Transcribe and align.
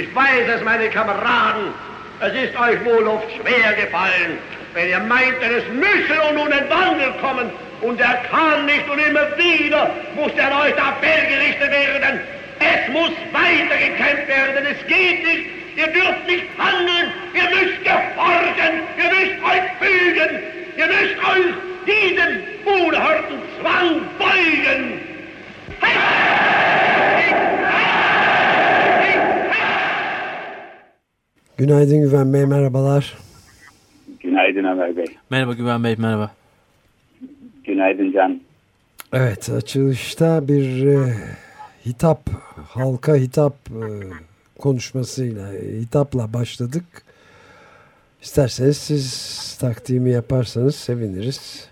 Ich 0.00 0.14
weiß 0.14 0.48
es, 0.56 0.64
meine 0.64 0.88
Kameraden, 0.88 1.74
es 2.20 2.32
ist 2.32 2.58
euch 2.58 2.82
wohl 2.86 3.06
oft 3.06 3.26
schwer 3.36 3.74
gefallen, 3.74 4.38
wenn 4.72 4.88
ihr 4.88 4.98
meintet, 5.00 5.42
es 5.42 5.68
müsse 5.74 6.16
nun 6.34 6.50
ein 6.50 6.70
Wandel 6.70 7.12
kommen 7.20 7.50
und 7.82 8.00
er 8.00 8.14
kann 8.30 8.64
nicht 8.64 8.88
und 8.88 8.98
immer 8.98 9.36
wieder 9.36 9.90
muss 10.14 10.32
er 10.38 10.58
euch 10.58 10.74
da 10.74 10.96
gerichtet 11.02 11.70
werden. 11.70 12.20
Es 12.60 12.90
muss 12.90 13.10
weitergekämpft 13.30 14.26
werden, 14.26 14.66
es 14.70 14.86
geht 14.86 15.22
nicht, 15.22 15.46
ihr 15.76 15.88
dürft 15.88 16.26
nicht 16.26 16.46
handeln, 16.56 17.12
ihr 17.34 17.50
müsst 17.50 17.84
gehorchen, 17.84 18.80
ihr 18.96 19.10
müsst 19.10 19.36
euch 19.52 19.66
fügen, 19.80 20.30
ihr 20.78 20.86
müsst 20.86 21.18
euch 21.28 21.52
diesem 21.86 22.42
unerhörten 22.64 23.38
Zwang 23.60 24.00
beugen. 24.18 25.00
Günaydın 31.60 32.00
Güven 32.00 32.32
Bey, 32.32 32.46
merhabalar. 32.46 33.14
Günaydın 34.20 34.64
Ömer 34.64 34.96
Bey. 34.96 35.04
Merhaba 35.30 35.52
Güven 35.52 35.84
Bey, 35.84 35.94
merhaba. 35.98 36.30
Günaydın 37.64 38.12
Can. 38.12 38.40
Evet, 39.12 39.50
açılışta 39.56 40.48
bir 40.48 40.86
e, 40.86 40.96
hitap, 41.86 42.18
halka 42.68 43.16
hitap 43.16 43.52
e, 43.52 43.84
konuşmasıyla, 44.58 45.42
hitapla 45.80 46.32
başladık. 46.34 46.84
İsterseniz 48.22 48.76
siz 48.76 49.58
takdimi 49.60 50.10
yaparsanız 50.10 50.76
seviniriz. 50.76 51.70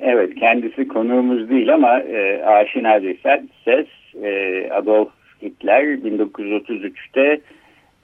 Evet 0.00 0.34
kendisi 0.34 0.88
konuğumuz 0.88 1.50
değil 1.50 1.74
ama 1.74 2.00
e, 2.00 2.44
aşina 2.44 3.02
bir 3.02 3.18
ses 3.64 3.86
e, 4.22 4.70
Adolf 4.70 5.08
Hitler 5.42 5.82
1933'te 5.84 7.40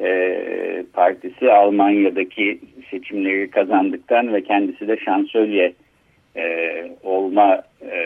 e, 0.01 0.85
partisi 0.93 1.53
Almanya'daki 1.53 2.61
seçimleri 2.91 3.51
kazandıktan 3.51 4.35
ve 4.35 4.43
kendisi 4.43 4.89
de 4.89 4.97
şansölye 4.97 5.73
e, 6.37 6.45
olma 7.03 7.63
e, 7.83 8.01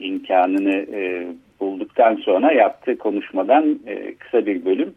imkanını 0.00 0.86
e, 0.92 1.26
bulduktan 1.60 2.14
sonra 2.16 2.52
yaptığı 2.52 2.98
konuşmadan 2.98 3.78
e, 3.86 4.14
kısa 4.14 4.46
bir 4.46 4.64
bölüm. 4.64 4.94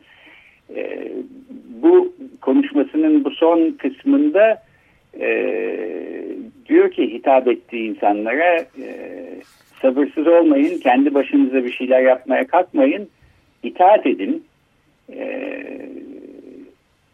E, 0.75 1.12
bu 1.81 2.14
konuşmasının 2.42 3.23
bu 3.23 3.31
son 3.31 3.72
kısmında 3.72 4.64
e, 5.19 5.28
diyor 6.69 6.92
ki 6.92 7.14
hitap 7.14 7.47
ettiği 7.47 7.89
insanlara 7.89 8.56
e, 8.58 8.88
sabırsız 9.81 10.28
olmayın, 10.28 10.79
kendi 10.79 11.13
başınıza 11.13 11.63
bir 11.66 11.72
şeyler 11.72 12.02
yapmaya 12.02 12.47
kalkmayın, 12.47 13.09
itaat 13.63 14.06
edin. 14.06 14.44
E, 15.16 15.45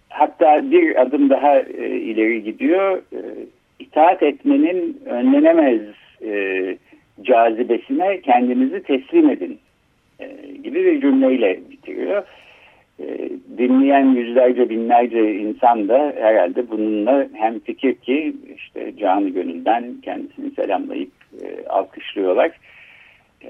hatta 0.10 0.72
bir 0.72 1.02
adım 1.02 1.30
daha 1.30 1.60
e, 1.60 1.88
ileri 1.88 2.44
gidiyor. 2.44 2.98
E, 2.98 3.20
itaat 3.80 4.24
etmenin 4.24 5.02
önlenemez 5.06 5.82
e, 6.24 6.78
cazibesine 7.22 8.22
kendinizi 8.22 8.84
teslim 8.84 9.30
edin 9.30 9.60
e, 10.20 10.28
gibi 10.64 10.86
bir 10.86 11.02
cümleyle 11.02 11.60
bitiriyor. 11.70 12.24
E, 13.00 13.30
dinleyen 13.58 14.06
yüzlerce 14.06 14.70
binlerce 14.70 15.34
insan 15.34 15.88
da 15.88 16.14
herhalde 16.18 16.70
bununla 16.70 17.28
hem 17.34 17.60
fikir 17.60 17.96
ki 17.96 18.36
işte 18.56 18.98
canı 18.98 19.30
gönülden 19.30 19.96
kendisini 20.02 20.52
selamlayıp 20.52 21.12
e, 21.42 21.68
alkışlıyorlar. 21.70 22.52
E, 23.44 23.50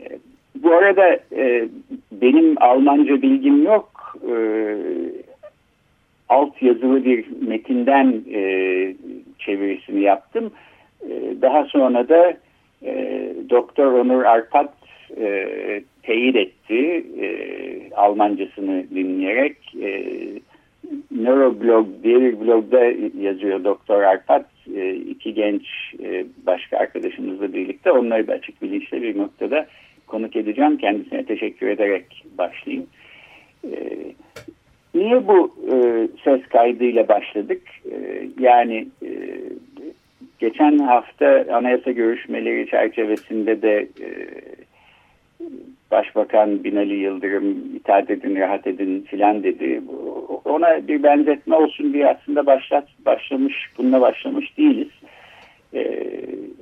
bu 0.63 0.73
arada 0.73 1.19
e, 1.35 1.67
benim 2.11 2.55
Almanca 2.61 3.21
bilgim 3.21 3.63
yok. 3.63 3.96
E, 4.27 4.37
alt 6.29 6.61
yazılı 6.61 7.05
bir 7.05 7.25
metinden 7.47 8.21
e, 8.33 8.41
çevirisini 9.39 10.01
yaptım. 10.01 10.51
E, 11.09 11.41
daha 11.41 11.65
sonra 11.65 12.09
da 12.09 12.33
e, 12.85 13.23
Doktor 13.49 13.91
Onur 13.91 14.23
Arpat 14.23 14.73
e, 15.17 15.47
teyit 16.03 16.35
etti 16.35 17.05
e, 17.21 17.27
Almancasını 17.95 18.85
dinleyerek. 18.95 19.57
E, 19.81 20.03
Neuroblog 21.11 21.87
diye 22.03 22.19
bir 22.19 22.39
blogda 22.39 22.83
yazıyor 23.21 23.63
Doktor 23.63 24.01
Arpat. 24.01 24.45
E, 24.75 24.95
iki 24.95 25.33
genç 25.33 25.63
e, 26.03 26.25
başka 26.45 26.77
arkadaşımızla 26.77 27.53
birlikte 27.53 27.91
onları 27.91 28.27
da 28.27 28.33
açık 28.33 28.61
bilinçli 28.61 29.01
bir 29.01 29.17
noktada 29.17 29.67
konuk 30.07 30.35
edeceğim. 30.35 30.77
Kendisine 30.77 31.25
teşekkür 31.25 31.67
ederek 31.67 32.23
başlayayım. 32.37 32.87
E, 33.63 33.77
niye 34.95 35.27
bu 35.27 35.55
e, 35.71 36.07
ses 36.23 36.47
kaydıyla 36.47 37.07
başladık? 37.07 37.61
E, 37.91 38.27
yani 38.39 38.87
e, 39.05 39.11
geçen 40.39 40.77
hafta 40.77 41.45
anayasa 41.51 41.91
görüşmeleri 41.91 42.69
çerçevesinde 42.69 43.61
de 43.61 43.87
e, 44.01 44.07
Başbakan 45.91 46.63
Binali 46.63 46.95
Yıldırım 46.95 47.75
itaat 47.75 48.09
edin, 48.09 48.35
rahat 48.35 48.67
edin 48.67 49.01
filan 49.01 49.43
dedi. 49.43 49.81
Ona 50.45 50.87
bir 50.87 51.03
benzetme 51.03 51.55
olsun 51.55 51.93
diye 51.93 52.07
aslında 52.07 52.45
başlat, 52.45 52.87
başlamış, 53.05 53.55
bununla 53.77 54.01
başlamış 54.01 54.57
değiliz. 54.57 54.87
Ee, 55.73 56.09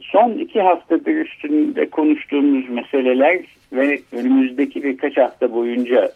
son 0.01 0.31
iki 0.31 0.61
haftadır 0.61 1.15
üstünde 1.15 1.89
konuştuğumuz 1.89 2.69
meseleler 2.69 3.39
ve 3.73 3.99
önümüzdeki 4.11 4.83
birkaç 4.83 5.17
hafta 5.17 5.53
boyunca 5.53 6.11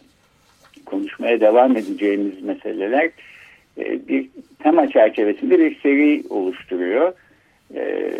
konuşmaya 0.90 1.40
devam 1.40 1.76
edeceğimiz 1.76 2.42
meseleler 2.42 3.10
e, 3.78 4.08
bir 4.08 4.28
tema 4.62 4.90
çerçevesinde 4.90 5.58
bir 5.58 5.80
seri 5.80 6.22
oluşturuyor. 6.30 7.12
E, 7.74 8.12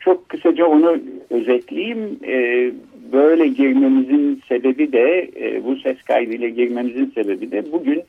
çok 0.00 0.28
kısaca 0.28 0.66
onu 0.66 0.98
özetleyeyim. 1.30 2.18
E, 2.26 2.70
böyle 3.12 3.46
girmemizin 3.46 4.42
sebebi 4.48 4.92
de 4.92 5.30
e, 5.40 5.64
bu 5.64 5.76
ses 5.76 6.02
kaydıyla 6.02 6.48
girmemizin 6.48 7.12
sebebi 7.14 7.50
de 7.50 7.72
bugün 7.72 8.02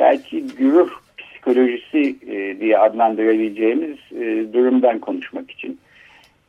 belki 0.00 0.46
güruh 0.58 0.90
psikolojisi 1.18 2.16
e, 2.28 2.60
diye 2.60 2.78
adlandırabileceğimiz 2.78 3.98
e, 4.12 4.52
durumdan 4.52 4.98
konuşmak 4.98 5.50
için. 5.50 5.78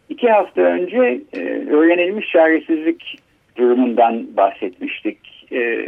İki 0.09 0.29
hafta 0.29 0.61
önce 0.61 1.21
e, 1.33 1.39
öğrenilmiş 1.69 2.29
çaresizlik 2.29 3.19
durumundan 3.57 4.37
bahsetmiştik. 4.37 5.17
E, 5.51 5.85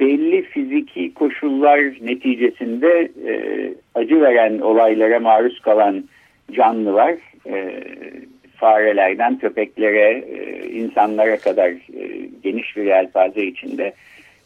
belli 0.00 0.42
fiziki 0.42 1.14
koşullar 1.14 1.80
neticesinde 1.80 3.10
e, 3.28 3.34
acı 3.94 4.20
veren 4.20 4.58
olaylara 4.58 5.20
maruz 5.20 5.60
kalan 5.60 6.04
canlılar 6.52 7.14
e, 7.46 7.84
farelerden 8.56 9.38
köpeklere, 9.38 10.24
e, 10.28 10.68
insanlara 10.70 11.36
kadar 11.36 11.68
e, 11.70 12.28
geniş 12.42 12.76
bir 12.76 12.84
yelpaze 12.84 13.42
içinde 13.42 13.92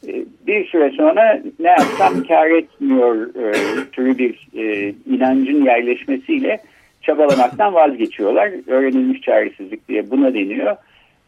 e, 0.09 0.13
bir 0.47 0.67
süre 0.67 0.91
sonra 0.91 1.43
ne 1.59 1.69
yapsam 1.69 2.23
kar 2.23 2.51
etmiyor 2.51 3.35
e, 3.35 3.53
türü 3.93 4.19
bir 4.19 4.49
e, 4.57 4.95
inancın 5.07 5.65
yerleşmesiyle 5.65 6.59
çabalamaktan 7.03 7.75
vazgeçiyorlar. 7.75 8.51
Öğrenilmiş 8.67 9.21
çaresizlik 9.21 9.89
diye 9.89 10.11
buna 10.11 10.35
deniyor. 10.35 10.77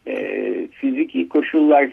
E, 0.07 0.67
fiziki 0.71 1.29
koşullar 1.29 1.89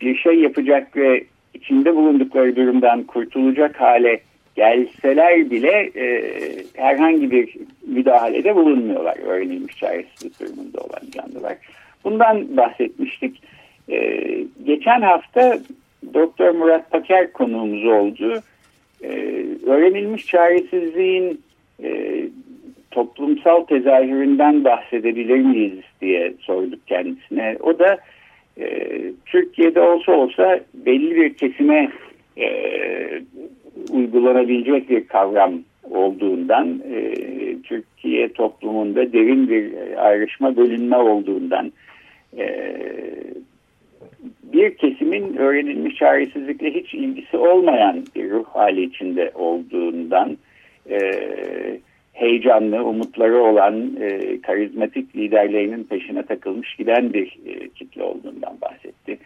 bir 0.00 0.16
şey 0.16 0.40
yapacak 0.40 0.96
ve 0.96 1.24
içinde 1.54 1.96
bulundukları 1.96 2.56
durumdan 2.56 3.02
kurtulacak 3.02 3.80
hale 3.80 4.20
gelseler 4.56 5.50
bile 5.50 5.90
e, 5.96 6.22
herhangi 6.74 7.30
bir 7.30 7.54
müdahalede 7.86 8.56
bulunmuyorlar. 8.56 9.16
Öğrenilmiş 9.18 9.76
çaresizlik 9.76 10.40
durumunda 10.40 10.80
olan 10.80 11.10
canlılar. 11.10 11.56
Bundan 12.04 12.56
bahsetmiştik. 12.56 13.42
E, 13.88 14.24
geçen 14.66 15.02
hafta 15.02 15.58
Doktor 16.14 16.50
Murat 16.50 16.90
Paker 16.90 17.32
konuğumuz 17.32 17.84
oldu. 17.84 18.42
E, 19.02 19.08
öğrenilmiş 19.66 20.26
çaresizliğin 20.26 21.40
e, 21.82 22.22
toplumsal 22.90 23.64
tezahüründen 23.64 24.64
bahsedebilir 24.64 25.38
miyiz 25.38 25.78
diye 26.00 26.34
sorduk 26.40 26.86
kendisine. 26.86 27.56
O 27.60 27.78
da 27.78 27.98
e, 28.58 28.98
Türkiye'de 29.26 29.80
olsa 29.80 30.12
olsa 30.12 30.60
belli 30.74 31.16
bir 31.16 31.34
kesime 31.34 31.90
e, 32.38 32.48
uygulanabilecek 33.90 34.90
bir 34.90 35.06
kavram 35.06 35.52
olduğundan, 35.90 36.82
e, 36.92 37.14
Türkiye 37.62 38.32
toplumunda 38.32 39.12
derin 39.12 39.48
bir 39.48 39.72
ayrışma 40.06 40.56
bölünme 40.56 40.96
olduğundan, 40.96 41.72
e, 42.38 42.74
bir 44.42 44.74
kesimin 44.74 45.36
öğrenilmiş 45.36 45.96
çaresizlikle 45.96 46.74
hiç 46.74 46.94
ilgisi 46.94 47.36
olmayan 47.36 48.04
bir 48.16 48.30
ruh 48.30 48.44
hali 48.44 48.82
içinde 48.82 49.30
olduğundan, 49.34 50.38
e, 50.90 51.00
heyecanlı, 52.18 52.84
umutları 52.84 53.42
olan 53.42 53.96
e, 54.00 54.40
karizmatik 54.40 55.16
liderlerinin 55.16 55.84
peşine 55.84 56.22
takılmış 56.22 56.74
giden 56.74 57.12
bir 57.12 57.38
e, 57.46 57.68
kitle 57.68 58.02
olduğundan 58.02 58.56
bahsetti. 58.62 59.18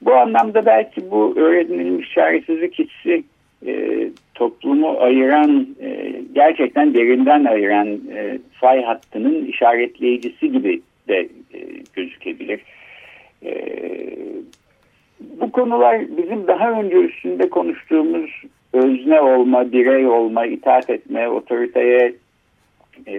Bu 0.00 0.14
anlamda 0.14 0.66
belki 0.66 1.10
bu 1.10 1.34
öğrenilmiş 1.36 2.12
çaresizlik 2.14 2.78
hissi 2.78 3.24
e, 3.66 4.04
toplumu 4.34 4.96
ayıran, 5.00 5.66
e, 5.80 6.14
gerçekten 6.34 6.94
derinden 6.94 7.44
ayıran 7.44 7.88
e, 8.14 8.38
fay 8.52 8.82
hattının 8.82 9.44
işaretleyicisi 9.44 10.52
gibi 10.52 10.80
de 11.08 11.18
e, 11.54 11.58
gözükebilir. 11.94 12.60
E, 13.44 13.52
bu 15.40 15.52
konular 15.52 16.00
bizim 16.16 16.46
daha 16.46 16.80
önce 16.80 16.96
üstünde 16.96 17.50
konuştuğumuz 17.50 18.30
özne 18.72 19.20
olma, 19.20 19.72
birey 19.72 20.06
olma, 20.06 20.46
itaat 20.46 20.90
etme, 20.90 21.28
otoriteye 21.28 22.12
e, 23.06 23.14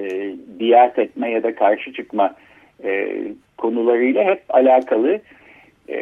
biat 0.60 1.00
etme 1.00 1.32
ya 1.32 1.44
da 1.44 1.56
karşı 1.56 1.94
çıkma 1.94 2.36
e, 2.84 3.22
konularıyla 3.58 4.24
hep 4.24 4.44
alakalı. 4.50 5.20
E, 5.90 6.00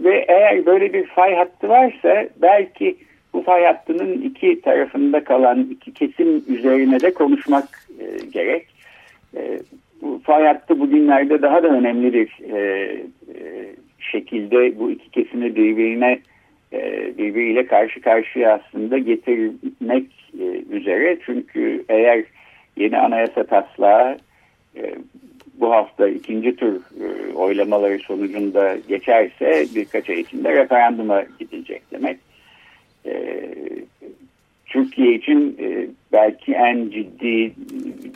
ve 0.00 0.24
eğer 0.28 0.66
böyle 0.66 0.92
bir 0.92 1.06
fay 1.06 1.34
hattı 1.34 1.68
varsa 1.68 2.28
belki 2.42 2.96
bu 3.32 3.42
fay 3.42 3.64
hattının 3.64 4.22
iki 4.22 4.60
tarafında 4.60 5.24
kalan 5.24 5.68
iki 5.70 5.94
kesim 5.94 6.44
üzerine 6.48 7.00
de 7.00 7.14
konuşmak 7.14 7.68
e, 8.00 8.26
gerek. 8.32 8.66
E, 9.36 9.58
bu 10.02 10.20
fay 10.24 10.44
hattı 10.44 10.80
bugünlerde 10.80 11.42
daha 11.42 11.62
da 11.62 11.68
önemli 11.68 12.12
bir 12.12 12.38
e, 12.52 12.58
e, 13.34 13.66
şekilde 13.98 14.78
bu 14.78 14.90
iki 14.90 15.10
kesimi 15.10 15.56
birbirine 15.56 16.18
e, 16.72 17.12
birbiriyle 17.18 17.66
karşı 17.66 18.00
karşıya 18.00 18.54
aslında 18.54 18.98
getirmek 18.98 20.17
e, 20.38 20.76
üzere. 20.76 21.18
Çünkü 21.26 21.84
eğer 21.88 22.24
yeni 22.76 22.98
anayasa 22.98 23.44
taslağı 23.44 24.18
e, 24.76 24.94
bu 25.54 25.72
hafta 25.72 26.08
ikinci 26.08 26.56
tur 26.56 26.80
oylamaları 27.34 27.98
sonucunda 27.98 28.76
geçerse 28.88 29.66
birkaç 29.74 30.10
ay 30.10 30.20
içinde 30.20 30.52
referanduma 30.52 31.24
gidilecek 31.38 31.82
demek. 31.92 32.18
Türkiye 34.66 35.14
için 35.14 35.58
belki 36.12 36.52
en 36.52 36.90
ciddi 36.90 37.52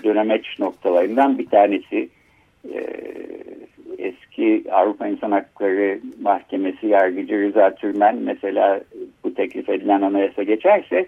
dönemeç 0.05 0.59
noktalarından 0.59 1.39
bir 1.39 1.47
tanesi 1.47 2.09
eski 3.99 4.65
Avrupa 4.73 5.07
İnsan 5.07 5.31
Hakları 5.31 6.01
Mahkemesi 6.23 6.87
yargıcı 6.87 7.43
Rıza 7.43 7.75
Türmen 7.75 8.17
mesela 8.17 8.81
bu 9.25 9.35
teklif 9.35 9.69
edilen 9.69 10.03
anayasa 10.03 10.43
geçerse 10.43 11.07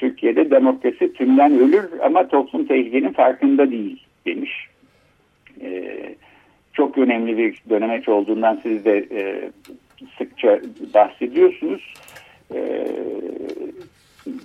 Türkiye'de 0.00 0.50
demokrasi 0.50 1.12
tümden 1.12 1.58
ölür 1.58 2.00
ama 2.02 2.28
toplum 2.28 2.64
tehlikenin 2.64 3.12
farkında 3.12 3.70
değil 3.70 4.06
demiş. 4.26 4.66
Ee, 5.60 6.14
çok 6.72 6.98
önemli 6.98 7.38
bir 7.38 7.62
dönemeç 7.70 8.08
olduğundan 8.08 8.60
siz 8.62 8.84
de 8.84 9.06
e, 9.12 9.50
sıkça 10.18 10.60
bahsediyorsunuz. 10.94 11.94
Ee, 12.54 12.86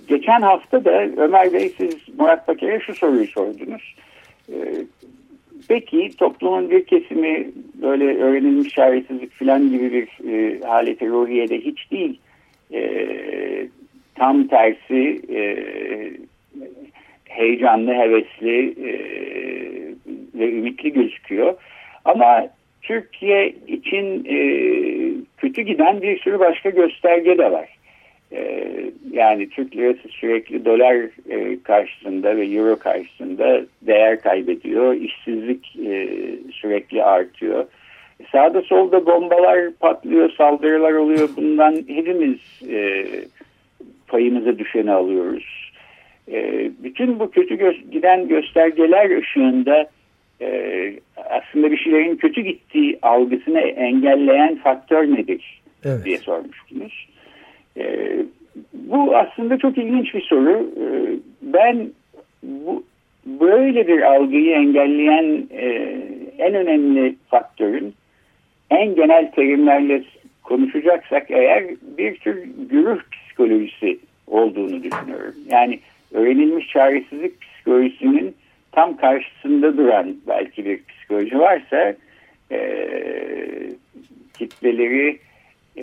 geçen 0.08 0.40
hafta 0.40 0.84
da 0.84 1.02
Ömer 1.16 1.52
Bey 1.52 1.72
siz 1.78 1.96
Murat 2.18 2.48
Baker'e 2.48 2.80
şu 2.80 2.94
soruyu 2.94 3.26
sordunuz. 3.26 3.96
Ee, 4.52 4.54
Peki 5.68 6.10
toplumun 6.18 6.70
bir 6.70 6.84
kesimi 6.84 7.50
böyle 7.82 8.18
öğrenilmiş 8.18 8.74
çaresizlik 8.74 9.32
falan 9.32 9.70
gibi 9.70 9.92
bir 9.92 10.30
e, 10.32 10.60
haleti 10.60 11.08
ruhiyede 11.08 11.60
hiç 11.60 11.90
değil. 11.90 12.20
E, 12.72 12.80
tam 14.18 14.46
tersi 14.46 15.20
e, 15.34 15.40
heyecanlı, 17.24 17.94
hevesli 17.94 18.74
e, 18.88 18.92
ve 20.34 20.50
ümitli 20.50 20.92
gözüküyor. 20.92 21.54
Ama 22.04 22.48
Türkiye 22.82 23.54
için 23.68 24.24
e, 24.24 24.38
kötü 25.36 25.62
giden 25.62 26.02
bir 26.02 26.18
sürü 26.18 26.38
başka 26.38 26.70
gösterge 26.70 27.38
de 27.38 27.52
var. 27.52 27.68
E, 28.32 28.70
yani 29.12 29.48
Türk 29.48 29.76
lirası 29.76 30.08
sürekli 30.08 30.64
dolar 30.64 30.94
e, 31.30 31.62
karşısında 31.62 32.36
ve 32.36 32.46
euro 32.46 32.78
karşısında 32.78 33.60
değer 33.82 34.20
kaybediyor. 34.20 34.94
İşsizlik 34.94 35.76
e, 35.86 36.08
sürekli 36.52 37.04
artıyor. 37.04 37.64
Sağda 38.32 38.62
solda 38.62 39.06
bombalar 39.06 39.72
patlıyor, 39.80 40.30
saldırılar 40.30 40.92
oluyor. 40.92 41.28
Bundan 41.36 41.72
hepimiz 41.72 42.38
e, 42.70 43.04
payımıza 44.08 44.58
düşeni 44.58 44.92
alıyoruz. 44.92 45.72
E, 46.32 46.70
bütün 46.82 47.18
bu 47.18 47.30
kötü 47.30 47.54
gö 47.54 47.72
giden 47.90 48.28
göstergeler 48.28 49.18
ışığında 49.18 49.90
e, 50.40 50.92
aslında 51.30 51.70
bir 51.70 51.76
şeylerin 51.76 52.16
kötü 52.16 52.40
gittiği 52.40 52.98
algısını 53.02 53.60
engelleyen 53.60 54.56
faktör 54.56 55.14
nedir 55.14 55.62
evet. 55.84 56.04
diye 56.04 56.18
sormuştunuz. 56.18 57.08
E, 57.76 58.16
bu 58.72 59.16
aslında 59.16 59.58
çok 59.58 59.78
ilginç 59.78 60.14
bir 60.14 60.20
soru. 60.20 60.70
Ee, 60.80 61.18
ben 61.42 61.90
bu, 62.42 62.84
böyle 63.26 63.88
bir 63.88 64.02
algıyı 64.02 64.54
engelleyen 64.54 65.46
e, 65.50 65.66
en 66.38 66.54
önemli 66.54 67.16
faktörün 67.28 67.94
en 68.70 68.94
genel 68.94 69.30
terimlerle 69.30 70.02
konuşacaksak 70.42 71.30
eğer 71.30 71.64
bir 71.98 72.16
tür 72.16 72.42
güruh 72.70 73.00
psikolojisi 73.36 73.98
olduğunu 74.26 74.82
düşünüyorum. 74.82 75.34
Yani 75.48 75.78
öğrenilmiş 76.12 76.68
çaresizlik 76.68 77.40
psikolojisinin 77.40 78.34
tam 78.72 78.96
karşısında 78.96 79.76
duran 79.76 80.16
belki 80.28 80.64
bir 80.64 80.80
psikoloji 80.88 81.38
varsa 81.38 81.94
e, 82.50 82.88
kitleleri 84.38 85.18
e, 85.76 85.82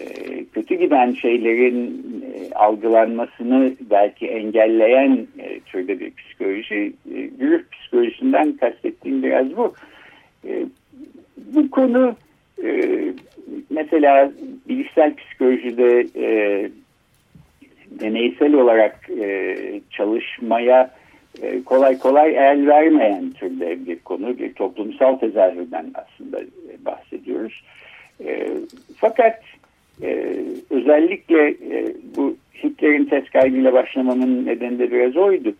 kötü 0.53 0.75
giden 0.75 1.11
şeylerin 1.11 2.05
e, 2.23 2.53
algılanmasını 2.55 3.73
belki 3.91 4.27
engelleyen 4.27 5.27
e, 5.39 5.59
türde 5.59 5.99
bir 5.99 6.11
psikoloji. 6.15 6.93
E, 7.15 7.21
Gürüf 7.21 7.71
psikolojisinden 7.71 8.57
kastettiğim 8.57 9.23
biraz 9.23 9.57
bu. 9.57 9.73
E, 10.47 10.65
bu 11.37 11.71
konu 11.71 12.15
e, 12.63 12.99
mesela 13.69 14.31
bilişsel 14.69 15.15
psikolojide 15.15 16.07
e, 16.15 16.69
deneysel 18.03 18.53
olarak 18.53 19.09
e, 19.09 19.55
çalışmaya 19.91 20.91
e, 21.41 21.63
kolay 21.63 21.99
kolay 21.99 22.35
el 22.35 22.67
vermeyen 22.67 23.31
türde 23.31 23.85
bir 23.85 23.99
konu. 23.99 24.37
Bir 24.37 24.53
toplumsal 24.53 25.15
tezahürden 25.15 25.93
aslında 25.95 26.41
bahsediyoruz. 26.85 27.63
E, 28.25 28.47
fakat 28.97 29.39
ee, 30.01 30.35
özellikle 30.69 31.47
e, 31.49 31.95
bu 32.17 32.35
Hitler'in 32.63 33.05
test 33.05 33.29
kaybıyla 33.29 33.73
başlamamın 33.73 34.45
nedeni 34.45 34.79
de 34.79 34.91
biraz 34.91 35.17
oydu. 35.17 35.53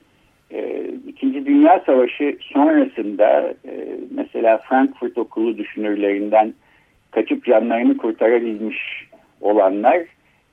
Ee, 0.52 0.84
İkinci 1.08 1.46
Dünya 1.46 1.84
Savaşı 1.86 2.38
sonrasında 2.42 3.54
e, 3.66 3.72
mesela 4.12 4.58
Frankfurt 4.58 5.18
Okulu 5.18 5.58
düşünürlerinden 5.58 6.54
kaçıp 7.12 7.46
canlarını 7.46 7.98
kurtarabilmiş 7.98 8.78
olanlar 9.42 10.00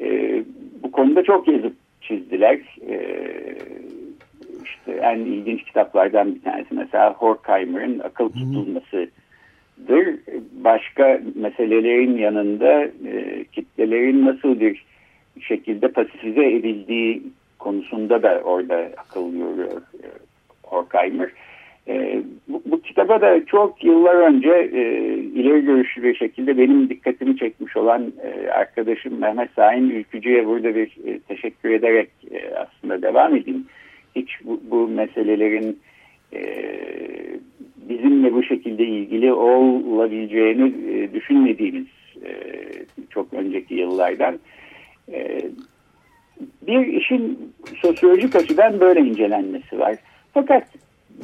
e, 0.00 0.42
bu 0.82 0.92
konuda 0.92 1.22
çok 1.22 1.48
yazıp 1.48 1.74
çizdiler. 2.00 2.60
E, 2.88 2.96
işte 4.64 4.92
en 4.92 5.18
ilginç 5.18 5.64
kitaplardan 5.64 6.34
bir 6.34 6.42
tanesi 6.42 6.74
mesela 6.74 7.14
Horkheimer'ın 7.14 7.98
Akıl 7.98 8.28
Tutulması 8.28 9.08
dır. 9.88 10.16
Başka 10.52 11.20
meselelerin 11.34 12.18
yanında 12.18 12.82
e, 12.84 13.44
kitlelerin 13.52 14.26
nasıl 14.26 14.60
bir 14.60 14.84
şekilde 15.40 15.88
pasifize 15.88 16.46
edildiği 16.46 17.22
konusunda 17.58 18.22
da 18.22 18.40
orada 18.44 18.90
akıl 18.96 19.34
yoruyor 19.34 19.82
e, 20.02 20.06
Horkheimer. 20.62 21.30
E, 21.88 22.22
bu, 22.48 22.62
bu 22.66 22.82
kitaba 22.82 23.20
da 23.20 23.46
çok 23.46 23.84
yıllar 23.84 24.14
önce 24.14 24.50
e, 24.50 24.82
ileri 25.14 25.64
görüşlü 25.64 26.02
bir 26.02 26.14
şekilde 26.14 26.58
benim 26.58 26.88
dikkatimi 26.88 27.36
çekmiş 27.36 27.76
olan 27.76 28.12
e, 28.22 28.50
arkadaşım 28.50 29.20
Mehmet 29.20 29.50
Sahin 29.56 29.90
Ülkücü'ye 29.90 30.46
burada 30.46 30.74
bir 30.74 30.96
e, 31.06 31.18
teşekkür 31.18 31.70
ederek 31.70 32.10
e, 32.30 32.54
aslında 32.54 33.02
devam 33.02 33.36
edeyim. 33.36 33.66
Hiç 34.16 34.30
bu, 34.44 34.60
bu 34.70 34.88
meselelerin 34.88 35.78
bilimle 37.90 38.32
bu 38.32 38.42
şekilde 38.42 38.84
ilgili 38.86 39.32
olabileceğini 39.32 40.72
e, 40.92 41.14
düşünmediğimiz 41.14 41.86
e, 42.24 42.30
çok 43.10 43.32
önceki 43.32 43.74
yıllardan. 43.74 44.38
E, 45.12 45.40
bir 46.66 46.86
işin 46.86 47.52
sosyolojik 47.76 48.36
açıdan 48.36 48.80
böyle 48.80 49.00
incelenmesi 49.00 49.78
var. 49.78 49.96
Fakat 50.34 50.64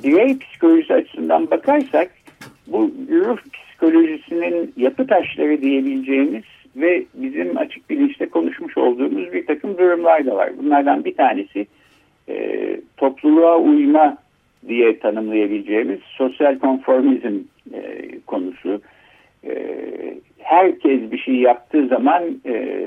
birey 0.02 0.38
psikolojisi 0.38 0.94
açısından 0.94 1.50
bakarsak 1.50 2.10
bu 2.66 2.90
ruh 3.10 3.38
psikolojisinin 3.52 4.72
yapı 4.76 5.06
taşları 5.06 5.62
diyebileceğimiz 5.62 6.44
ve 6.76 7.04
bizim 7.14 7.56
açık 7.56 7.90
bilinçte 7.90 8.28
konuşmuş 8.28 8.78
olduğumuz 8.78 9.32
bir 9.32 9.46
takım 9.46 9.78
durumlar 9.78 10.26
da 10.26 10.36
var. 10.36 10.50
Bunlardan 10.58 11.04
bir 11.04 11.14
tanesi 11.14 11.66
e, 12.28 12.56
topluluğa 12.96 13.58
uyma 13.58 14.16
diye 14.68 14.98
tanımlayabileceğimiz 14.98 16.00
sosyal 16.00 16.58
konformizm 16.58 17.38
e, 17.74 18.08
konusu. 18.26 18.80
E, 19.44 19.54
herkes 20.38 21.12
bir 21.12 21.18
şey 21.18 21.34
yaptığı 21.34 21.86
zaman 21.86 22.22
e, 22.46 22.78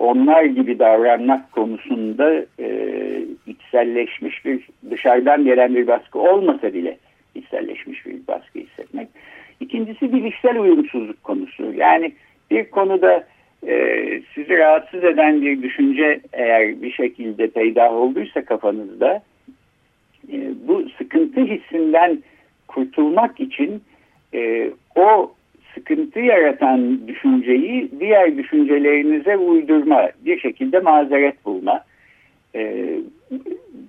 onlar 0.00 0.44
gibi 0.44 0.78
davranmak 0.78 1.52
konusunda 1.52 2.44
e, 2.60 2.68
içselleşmiş 3.46 4.44
bir 4.44 4.68
dışarıdan 4.90 5.44
gelen 5.44 5.74
bir 5.74 5.86
baskı 5.86 6.18
olmasa 6.18 6.74
bile 6.74 6.98
içselleşmiş 7.34 8.06
bir 8.06 8.26
baskı 8.28 8.58
hissetmek. 8.58 9.08
İkincisi 9.60 10.12
bilişsel 10.12 10.58
uyumsuzluk 10.60 11.24
konusu. 11.24 11.72
Yani 11.76 12.12
bir 12.50 12.70
konuda 12.70 13.24
e, 13.66 13.74
sizi 14.34 14.58
rahatsız 14.58 15.04
eden 15.04 15.42
bir 15.42 15.62
düşünce 15.62 16.20
eğer 16.32 16.82
bir 16.82 16.92
şekilde 16.92 17.46
peydah 17.46 17.92
olduysa 17.92 18.44
kafanızda 18.44 19.22
e, 20.32 20.36
bu 20.68 20.88
sıkıntı 20.98 21.40
hissinden 21.40 22.22
kurtulmak 22.68 23.40
için 23.40 23.82
e, 24.34 24.70
o 24.96 25.34
sıkıntı 25.90 26.20
yaratan 26.20 27.08
düşünceyi 27.08 27.90
diğer 28.00 28.36
düşüncelerinize 28.36 29.36
uydurma, 29.36 30.08
bir 30.24 30.38
şekilde 30.38 30.80
mazeret 30.80 31.44
bulma. 31.44 31.84
E, 32.54 32.88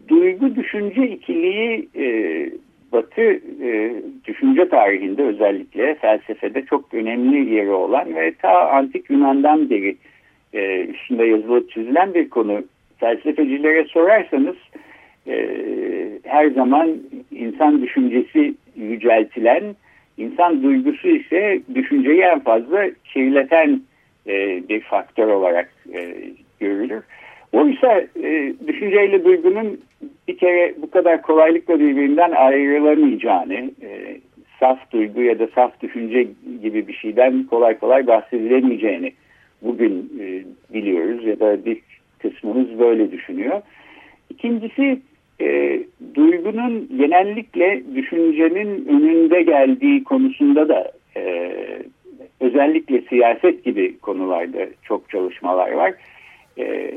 duygu 0.07 0.55
düşünce 0.55 1.07
ikiliği 1.07 1.89
e, 1.95 2.05
Batı 2.91 3.21
e, 3.63 3.93
düşünce 4.25 4.69
tarihinde 4.69 5.23
özellikle 5.23 5.95
felsefede 5.95 6.65
çok 6.65 6.93
önemli 6.93 7.53
yeri 7.55 7.69
olan 7.69 8.15
ve 8.15 8.33
ta 8.33 8.69
antik 8.69 9.09
Yunan'dan 9.09 9.69
beri 9.69 9.95
e, 10.53 10.85
üstünde 10.85 11.25
yazılıp 11.25 11.71
çizilen 11.71 12.13
bir 12.13 12.29
konu. 12.29 12.63
Felsefecilere 12.97 13.83
sorarsanız 13.83 14.55
e, 15.27 15.47
her 16.23 16.47
zaman 16.47 16.97
insan 17.31 17.81
düşüncesi 17.81 18.53
yüceltilen, 18.75 19.63
insan 20.17 20.63
duygusu 20.63 21.07
ise 21.07 21.61
düşünceyi 21.75 22.21
en 22.21 22.39
fazla 22.39 22.89
kirleten 23.13 23.81
e, 24.27 24.63
bir 24.69 24.81
faktör 24.81 25.27
olarak 25.27 25.73
e, 25.93 26.15
görülür. 26.59 27.03
Oysa 27.51 28.01
e, 28.23 28.53
düşünceyle 28.67 29.25
duygunun 29.25 29.79
bir 30.27 30.37
kere 30.37 30.73
bu 30.81 30.91
kadar 30.91 31.21
kolaylıkla 31.21 31.79
birbirinden 31.79 32.31
ayrılamayacağını, 32.31 33.71
e, 33.81 34.17
saf 34.59 34.91
duygu 34.91 35.21
ya 35.21 35.39
da 35.39 35.47
saf 35.47 35.81
düşünce 35.81 36.27
gibi 36.61 36.87
bir 36.87 36.93
şeyden 36.93 37.43
kolay 37.43 37.79
kolay 37.79 38.07
bahsedilemeyeceğini 38.07 39.13
bugün 39.61 40.13
e, 40.19 40.43
biliyoruz 40.73 41.25
ya 41.25 41.39
da 41.39 41.65
bir 41.65 41.81
kısmımız 42.19 42.79
böyle 42.79 43.11
düşünüyor. 43.11 43.61
İkincisi 44.29 44.99
e, 45.41 45.79
duygunun 46.15 46.89
genellikle 46.97 47.83
düşüncenin 47.95 48.85
önünde 48.87 49.41
geldiği 49.41 50.03
konusunda 50.03 50.69
da 50.69 50.91
e, 51.17 51.51
özellikle 52.39 53.01
siyaset 53.01 53.63
gibi 53.63 53.97
konularda 53.97 54.67
çok 54.83 55.09
çalışmalar 55.09 55.71
var. 55.71 55.93
E, 56.57 56.91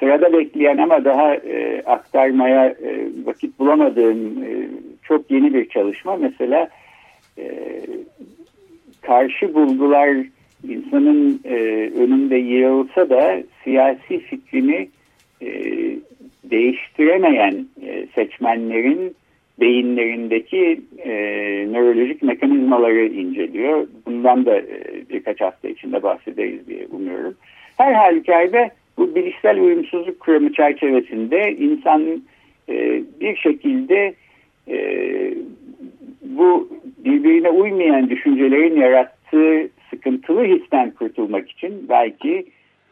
sırada 0.00 0.32
bekleyen 0.32 0.78
ama 0.78 1.04
daha 1.04 1.34
e, 1.34 1.82
aktarmaya 1.86 2.66
e, 2.66 3.08
vakit 3.24 3.58
bulamadığım 3.58 4.42
e, 4.44 4.68
çok 5.02 5.30
yeni 5.30 5.54
bir 5.54 5.68
çalışma. 5.68 6.16
Mesela 6.16 6.68
e, 7.38 7.80
karşı 9.02 9.54
bulgular 9.54 10.16
insanın 10.68 11.40
e, 11.44 11.54
önünde 11.98 12.36
yığılsa 12.36 13.10
da 13.10 13.42
siyasi 13.64 14.18
fikrini 14.18 14.88
e, 15.42 15.48
değiştiremeyen 16.50 17.66
e, 17.82 18.06
seçmenlerin 18.14 19.16
beyinlerindeki 19.60 20.80
e, 20.98 21.12
nörolojik 21.72 22.22
mekanizmaları 22.22 23.06
inceliyor. 23.06 23.86
Bundan 24.06 24.46
da 24.46 24.56
e, 24.56 25.04
birkaç 25.10 25.40
hafta 25.40 25.68
içinde 25.68 26.02
bahsederiz 26.02 26.68
diye 26.68 26.86
umuyorum. 26.86 27.34
Her 27.76 27.92
halükarda 27.92 28.70
bu 28.98 29.14
bilişsel 29.14 29.60
uyumsuzluk 29.60 30.20
kuramı 30.20 30.52
çerçevesinde 30.52 31.52
insan 31.52 32.22
e, 32.68 33.02
bir 33.20 33.36
şekilde 33.36 34.14
bu 36.22 36.68
birbirine 37.04 37.50
uymayan 37.50 38.10
düşüncelerin 38.10 38.76
yarattığı 38.76 39.68
sıkıntılı 39.90 40.44
histen 40.44 40.90
kurtulmak 40.90 41.50
için 41.50 41.86
belki 41.88 42.46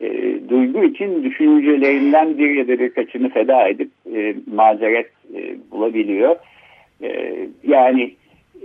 e, 0.04 0.38
duygu 0.48 0.84
için 0.84 1.24
düşüncelerinden 1.24 2.38
bir 2.38 2.50
ya 2.50 2.68
da 2.68 2.78
birkaçını 2.78 3.28
feda 3.28 3.68
edip 3.68 3.90
e, 4.14 4.34
mazeret 4.54 5.10
e, 5.34 5.56
bulabiliyor. 5.70 6.36
E, 7.02 7.36
yani 7.66 8.14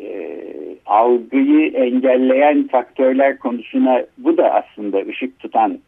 e, 0.01 0.38
algıyı 0.86 1.72
engelleyen 1.72 2.67
faktörler 2.67 3.38
konusuna 3.38 4.05
bu 4.17 4.38
da 4.38 4.53
aslında 4.53 5.00
ışık 5.00 5.39
tutan 5.39 5.79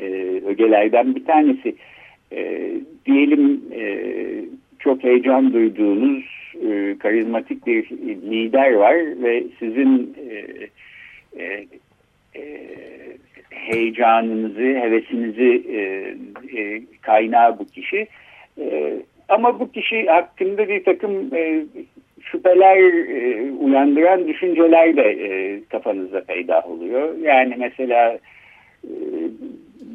e, 0.00 0.04
ögelerden 0.46 1.14
bir 1.14 1.24
tanesi. 1.24 1.74
E, 2.32 2.72
diyelim 3.06 3.62
e, 3.74 3.98
çok 4.78 5.04
heyecan 5.04 5.52
duyduğunuz 5.52 6.24
e, 6.68 6.96
karizmatik 6.98 7.66
bir 7.66 7.90
lider 8.30 8.72
var 8.72 8.96
ve 9.22 9.44
sizin 9.58 10.16
e, 10.30 10.44
e, 11.42 11.66
e, 12.36 12.42
heyecanınızı, 13.56 14.60
hevesinizi 14.60 15.62
e, 15.68 15.80
e, 16.60 16.82
kaynağı 17.02 17.58
bu 17.58 17.66
kişi. 17.66 18.06
E, 18.60 18.92
ama 19.28 19.60
bu 19.60 19.72
kişi 19.72 20.06
hakkında 20.06 20.68
bir 20.68 20.84
takım 20.84 21.34
e, 21.34 21.64
şüpheler 22.22 22.78
e, 23.08 23.50
uyandıran 23.52 24.28
düşünceler 24.28 24.96
de 24.96 25.02
e, 25.02 25.60
kafanızda 25.68 26.24
peydah 26.24 26.70
oluyor. 26.70 27.18
Yani 27.18 27.54
mesela 27.58 28.18
e, 28.84 28.90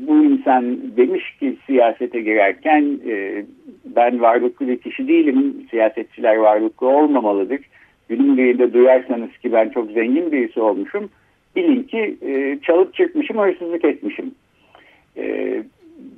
bu 0.08 0.24
insan 0.24 0.78
demiş 0.98 1.38
ki 1.40 1.56
siyasete 1.66 2.22
girerken 2.22 3.00
e, 3.08 3.46
ben 3.86 4.22
varlıklı 4.22 4.68
bir 4.68 4.78
kişi 4.78 5.08
değilim, 5.08 5.68
siyasetçiler 5.70 6.36
varlıklı 6.36 6.88
olmamalıdır. 6.88 7.60
Günün 8.10 8.38
birinde 8.38 8.74
duyarsanız 8.74 9.38
ki 9.38 9.54
ben 9.54 9.70
çok 9.70 9.92
zengin 9.92 10.32
birisi 10.32 10.62
olmuşum, 10.62 11.10
bilin 11.56 11.84
ki 11.84 12.18
e, 12.22 12.60
çalıp 12.64 12.94
çıkmışım, 12.94 13.38
hırsızlık 13.38 13.86
etmişim. 13.86 14.32
E, 15.18 15.64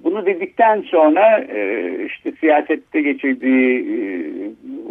bunu 0.03 0.25
dedikten 0.25 0.81
sonra 0.81 1.39
e, 1.39 1.91
işte 2.05 2.31
siyasette 2.39 3.01
geçirdiği 3.01 3.79
e, 3.79 3.97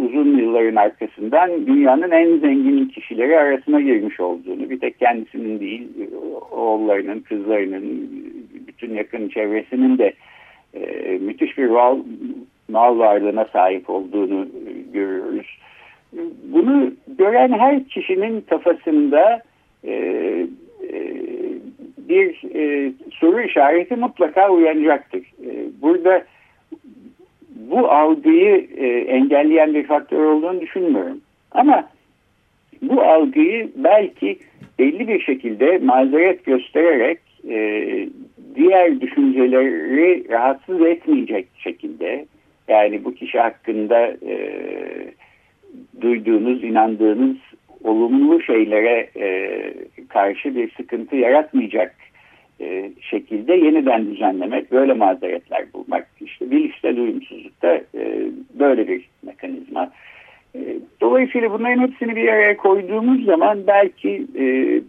uzun 0.03 0.39
yılların 0.39 0.77
arkasından 0.77 1.67
dünyanın 1.67 2.11
en 2.11 2.39
zengin 2.39 2.89
kişileri 2.89 3.39
arasına 3.39 3.81
girmiş 3.81 4.21
olduğunu, 4.21 4.71
bir 4.71 4.81
tek 4.81 4.99
kendisinin 4.99 5.61
değil, 5.61 5.89
oğullarının, 6.51 7.21
kızlarının, 7.21 8.11
bütün 8.67 8.95
yakın 8.95 9.29
çevresinin 9.29 9.99
de 9.99 10.13
e, 10.75 10.81
müthiş 11.19 11.59
bir 11.59 11.69
mal, 11.69 11.99
mal 12.69 12.99
varlığına 12.99 13.45
sahip 13.45 13.91
olduğunu 13.91 14.49
görüyoruz. 14.93 15.59
Bunu 16.45 16.93
gören 17.19 17.53
her 17.53 17.85
kişinin 17.85 18.41
kafasında 18.41 19.43
e, 19.85 19.93
e, 19.93 20.47
bir 21.99 22.55
e, 22.55 22.93
soru 23.11 23.43
işareti 23.43 23.97
mutlaka 23.97 24.51
uyanacaktır. 24.51 25.21
E, 25.21 25.51
burada 25.83 26.25
bu 27.51 27.91
algıyı 27.91 28.69
e, 28.77 28.87
engelleyen 28.87 29.75
bir 29.75 29.87
faktör 29.87 30.25
olduğunu 30.25 30.61
düşünmüyorum. 30.61 31.21
Ama 31.51 31.89
bu 32.83 33.03
algıyı 33.03 33.71
belki 33.77 34.39
belli 34.79 35.09
bir 35.09 35.21
şekilde 35.21 35.79
mazeret 35.79 36.45
göstererek 36.45 37.19
e, 37.49 38.09
diğer 38.55 39.01
düşünceleri 39.01 40.29
rahatsız 40.31 40.81
etmeyecek 40.81 41.47
şekilde 41.59 42.27
yani 42.69 43.05
bu 43.05 43.15
kişi 43.15 43.39
hakkında 43.39 44.07
e, 44.07 44.63
duyduğunuz, 46.01 46.65
inandığınız 46.65 47.37
olumlu 47.85 48.43
şeylere 48.43 49.09
e, 49.17 49.61
karşı 50.09 50.57
bir 50.57 50.71
sıkıntı 50.77 51.17
yaratmayacak 51.17 51.95
e, 52.61 52.91
şekilde 53.01 53.55
yeniden 53.55 54.11
düzenlemek, 54.11 54.73
böyle 54.73 54.93
mazeretler 54.93 55.73
bulmak. 55.75 56.07
İşte 56.21 56.51
bilişsel 56.51 56.99
uyumsuzlukta 56.99 57.75
e, 57.75 58.27
böyle 58.59 58.89
bir 58.89 59.09
mekanizma. 59.23 59.91
E, 60.55 60.61
dolayısıyla 61.01 61.53
bunların 61.53 61.83
hepsini 61.83 62.17
bir 62.17 62.29
araya 62.29 62.57
koyduğumuz 62.57 63.25
zaman 63.25 63.67
belki 63.67 64.27
e, 64.39 64.81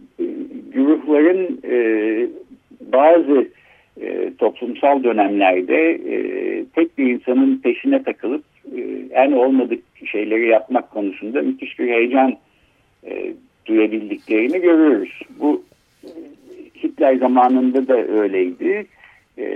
güruhların 0.72 1.60
e, 1.70 1.76
bazı 2.80 3.48
e, 4.00 4.30
toplumsal 4.38 5.04
dönemlerde 5.04 5.90
e, 5.90 6.16
tek 6.74 6.98
bir 6.98 7.06
insanın 7.06 7.58
peşine 7.58 8.02
takılıp 8.02 8.44
e, 8.76 8.80
en 9.10 9.32
olmadık 9.32 9.82
şeyleri 10.04 10.48
yapmak 10.48 10.90
konusunda 10.90 11.42
müthiş 11.42 11.78
bir 11.78 11.88
heyecan 11.88 12.36
e, 13.06 13.34
duyabildiklerini 13.66 14.60
görüyoruz. 14.60 15.20
Bu 15.40 15.62
e, 16.04 16.08
Hitler 16.82 17.16
zamanında 17.16 17.88
da 17.88 17.96
öyleydi. 18.06 18.86
E, 19.38 19.46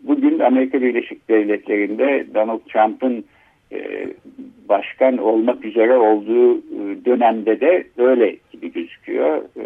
bugün 0.00 0.38
Amerika 0.38 0.82
Birleşik 0.82 1.28
Devletleri'nde 1.28 2.26
Donald 2.34 2.60
Trump'ın 2.72 3.24
e, 3.72 4.06
başkan 4.68 5.18
olmak 5.18 5.64
üzere 5.64 5.96
olduğu 5.96 6.58
e, 6.58 7.04
dönemde 7.04 7.60
de 7.60 7.86
öyle 7.96 8.36
gibi 8.52 8.72
gözüküyor. 8.72 9.36
E, 9.36 9.64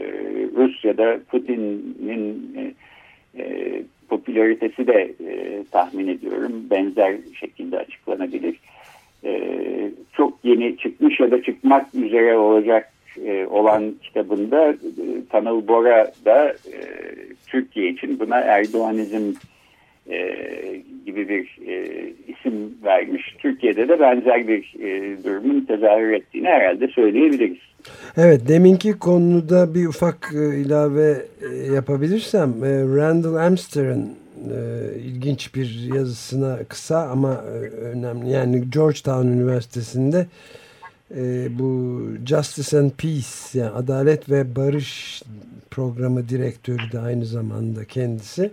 Rusya'da 0.56 1.20
Putin'in 1.30 2.52
popülaritesi 4.08 4.86
de 4.86 5.12
tahmin 5.70 6.08
ediyorum 6.08 6.52
benzer 6.70 7.16
şekilde 7.40 7.78
açıklanabilir. 7.78 8.56
Çok 10.16 10.38
yeni 10.44 10.76
çıkmış 10.76 11.20
ya 11.20 11.30
da 11.30 11.42
çıkmak 11.42 11.94
üzere 11.94 12.36
olacak 12.36 12.92
olan 13.50 13.94
kitabında 14.02 14.74
Tanıl 15.30 15.68
Bora 15.68 16.12
da 16.24 16.54
Türkiye 17.46 17.88
için 17.88 18.20
buna 18.20 18.38
Erdoğanizm 18.38 19.32
e, 20.10 20.36
gibi 21.06 21.28
bir 21.28 21.58
e, 21.68 22.06
isim 22.28 22.74
vermiş. 22.84 23.36
Türkiye'de 23.38 23.88
de 23.88 24.00
benzer 24.00 24.48
bir 24.48 24.74
e, 24.80 25.16
durumun 25.24 25.60
tezahür 25.60 26.12
ettiğini 26.12 26.48
herhalde 26.48 26.88
söyleyebiliriz. 26.88 27.58
Evet 28.16 28.48
deminki 28.48 28.98
konuda 28.98 29.74
bir 29.74 29.86
ufak 29.86 30.30
e, 30.34 30.60
ilave 30.60 31.16
e, 31.50 31.74
yapabilirsem 31.74 32.50
e, 32.64 32.68
Randall 32.96 33.34
Amster'ın 33.34 34.21
e, 34.50 34.90
ilginç 34.98 35.54
bir 35.54 35.94
yazısına 35.94 36.58
kısa 36.68 37.08
ama 37.08 37.32
e, 37.32 37.56
önemli. 37.68 38.30
Yani 38.30 38.70
Georgetown 38.70 39.26
Üniversitesi'nde 39.26 40.26
e, 41.16 41.48
bu 41.58 42.02
Justice 42.26 42.78
and 42.78 42.90
Peace 42.90 43.58
yani 43.58 43.70
Adalet 43.70 44.30
ve 44.30 44.56
Barış 44.56 45.22
programı 45.70 46.28
direktörü 46.28 46.92
de 46.92 46.98
aynı 46.98 47.26
zamanda 47.26 47.84
kendisi. 47.84 48.50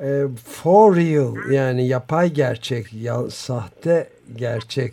E, 0.00 0.22
for 0.44 0.96
real 0.96 1.52
yani 1.52 1.86
yapay 1.86 2.32
gerçek, 2.32 2.92
ya, 2.92 3.30
sahte 3.30 4.08
gerçek 4.36 4.92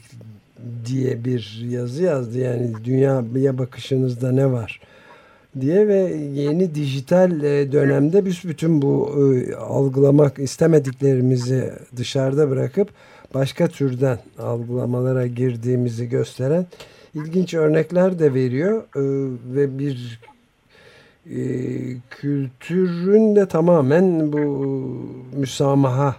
diye 0.85 1.25
bir 1.25 1.65
yazı 1.69 2.03
yazdı. 2.03 2.37
Yani 2.39 2.71
dünyaya 2.83 3.57
bakışınızda 3.57 4.31
ne 4.31 4.51
var 4.51 4.79
diye 5.62 5.88
ve 5.88 6.15
yeni 6.33 6.75
dijital 6.75 7.43
e, 7.43 7.71
dönemde 7.71 8.25
biz 8.25 8.43
bütün 8.43 8.81
bu 8.81 9.12
e, 9.17 9.55
algılamak 9.55 10.39
istemediklerimizi 10.39 11.71
dışarıda 11.95 12.50
bırakıp 12.50 12.89
başka 13.33 13.67
türden 13.67 14.19
algılamalara 14.39 15.27
girdiğimizi 15.27 16.09
gösteren 16.09 16.65
ilginç 17.13 17.53
örnekler 17.53 18.19
de 18.19 18.33
veriyor 18.33 18.81
e, 18.81 19.01
ve 19.55 19.79
bir 19.79 20.19
kültürün 22.09 23.35
de 23.35 23.45
tamamen 23.45 24.33
bu 24.33 24.39
müsamaha 25.35 26.15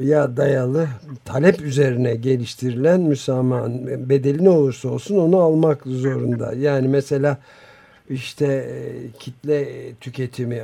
ya 0.00 0.36
dayalı 0.36 0.88
talep 1.24 1.60
üzerine 1.60 2.14
geliştirilen 2.14 3.00
müsamaha 3.00 3.68
bedeli 4.08 4.44
ne 4.44 4.50
olursa 4.50 4.88
olsun 4.88 5.18
onu 5.18 5.40
almak 5.40 5.82
zorunda. 5.86 6.52
Yani 6.54 6.88
mesela 6.88 7.38
işte 8.10 8.46
e, 8.46 9.18
kitle 9.18 9.92
tüketimi, 10.00 10.62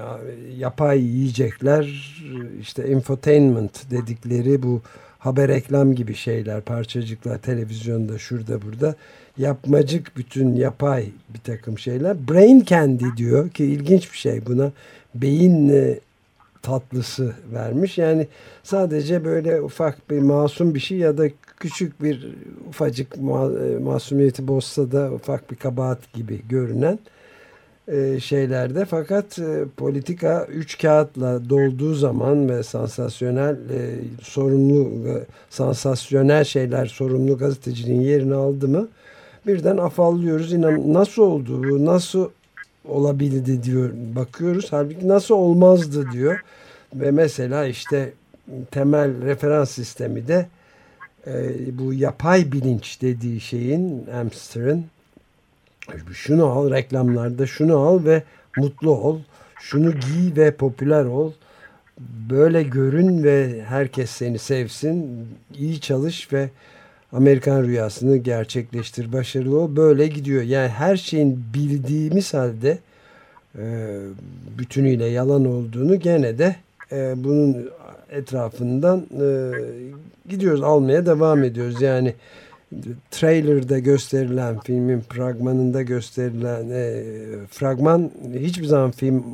yapay 0.58 1.02
yiyecekler, 1.02 2.14
işte 2.60 2.88
infotainment 2.88 3.90
dedikleri 3.90 4.62
bu 4.62 4.80
haber 5.18 5.48
reklam 5.48 5.94
gibi 5.94 6.14
şeyler, 6.14 6.60
parçacıklar 6.60 7.38
televizyonda 7.38 8.18
şurada 8.18 8.62
burada 8.62 8.94
yapmacık 9.38 10.16
bütün 10.16 10.56
yapay 10.56 11.06
bir 11.34 11.38
takım 11.38 11.78
şeyler. 11.78 12.28
Brain 12.28 12.64
candy 12.64 13.04
diyor 13.16 13.50
ki 13.50 13.64
ilginç 13.64 14.12
bir 14.12 14.18
şey 14.18 14.46
buna. 14.46 14.72
Beyin 15.14 15.68
e, 15.68 15.98
tatlısı 16.62 17.34
vermiş. 17.52 17.98
Yani 17.98 18.26
sadece 18.62 19.24
böyle 19.24 19.62
ufak 19.62 20.10
bir 20.10 20.18
masum 20.18 20.74
bir 20.74 20.80
şey 20.80 20.98
ya 20.98 21.18
da 21.18 21.28
küçük 21.60 22.02
bir 22.02 22.28
ufacık 22.68 23.16
e, 23.16 23.20
masumiyeti 23.78 24.48
bozsa 24.48 24.92
da 24.92 25.12
ufak 25.12 25.50
bir 25.50 25.56
kabahat 25.56 26.12
gibi 26.12 26.40
görünen 26.48 26.94
e, 26.94 27.21
şeylerde 28.20 28.84
fakat 28.84 29.38
politika 29.76 30.44
üç 30.44 30.78
kağıtla 30.78 31.50
dolduğu 31.50 31.94
zaman 31.94 32.48
ve 32.48 32.62
sansasyonel 32.62 33.56
sorumlu 34.22 34.90
sansasyonel 35.50 36.44
şeyler 36.44 36.86
sorumlu 36.86 37.38
gazeteciliğin 37.38 38.00
yerini 38.00 38.34
aldı 38.34 38.68
mı 38.68 38.88
birden 39.46 39.76
afallıyoruz. 39.76 40.52
İnan 40.52 40.94
nasıl 40.94 41.22
oldu 41.22 41.64
bu? 41.64 41.84
Nasıl 41.84 42.30
olabildi 42.84 43.62
diyor. 43.62 43.90
Bakıyoruz. 44.16 44.66
Halbuki 44.70 45.08
nasıl 45.08 45.34
olmazdı 45.34 46.12
diyor. 46.12 46.44
Ve 46.94 47.10
mesela 47.10 47.66
işte 47.66 48.12
temel 48.70 49.24
referans 49.24 49.70
sistemi 49.70 50.28
de 50.28 50.46
e, 51.26 51.32
bu 51.78 51.94
yapay 51.94 52.52
bilinç 52.52 53.02
dediği 53.02 53.40
şeyin 53.40 54.06
Amster'ın 54.06 54.84
şunu 56.12 56.46
al 56.46 56.70
reklamlarda 56.70 57.46
şunu 57.46 57.76
al 57.76 58.04
ve 58.04 58.22
mutlu 58.56 58.90
ol. 58.90 59.18
Şunu 59.60 59.92
giy 59.92 60.36
ve 60.36 60.50
popüler 60.50 61.04
ol. 61.04 61.32
Böyle 62.30 62.62
görün 62.62 63.24
ve 63.24 63.62
herkes 63.62 64.10
seni 64.10 64.38
sevsin. 64.38 65.26
İyi 65.58 65.80
çalış 65.80 66.32
ve 66.32 66.50
Amerikan 67.12 67.62
rüyasını 67.62 68.16
gerçekleştir, 68.16 69.12
başarılı 69.12 69.60
ol. 69.60 69.76
Böyle 69.76 70.06
gidiyor. 70.06 70.42
Yani 70.42 70.68
her 70.68 70.96
şeyin 70.96 71.44
bildiğimiz 71.54 72.34
halde 72.34 72.78
e, 73.58 73.96
bütünüyle 74.58 75.04
yalan 75.04 75.44
olduğunu 75.44 75.98
gene 75.98 76.38
de 76.38 76.56
e, 76.92 77.14
bunun 77.16 77.70
etrafından 78.10 79.06
e, 79.20 79.50
gidiyoruz. 80.28 80.62
Almaya 80.62 81.06
devam 81.06 81.44
ediyoruz. 81.44 81.82
Yani 81.82 82.14
trailer'da 83.10 83.78
gösterilen 83.78 84.60
filmin 84.60 85.00
fragmanında 85.00 85.82
gösterilen 85.82 86.70
e, 86.70 87.04
fragman 87.50 88.10
hiçbir 88.34 88.66
zaman 88.66 88.90
film 88.90 89.24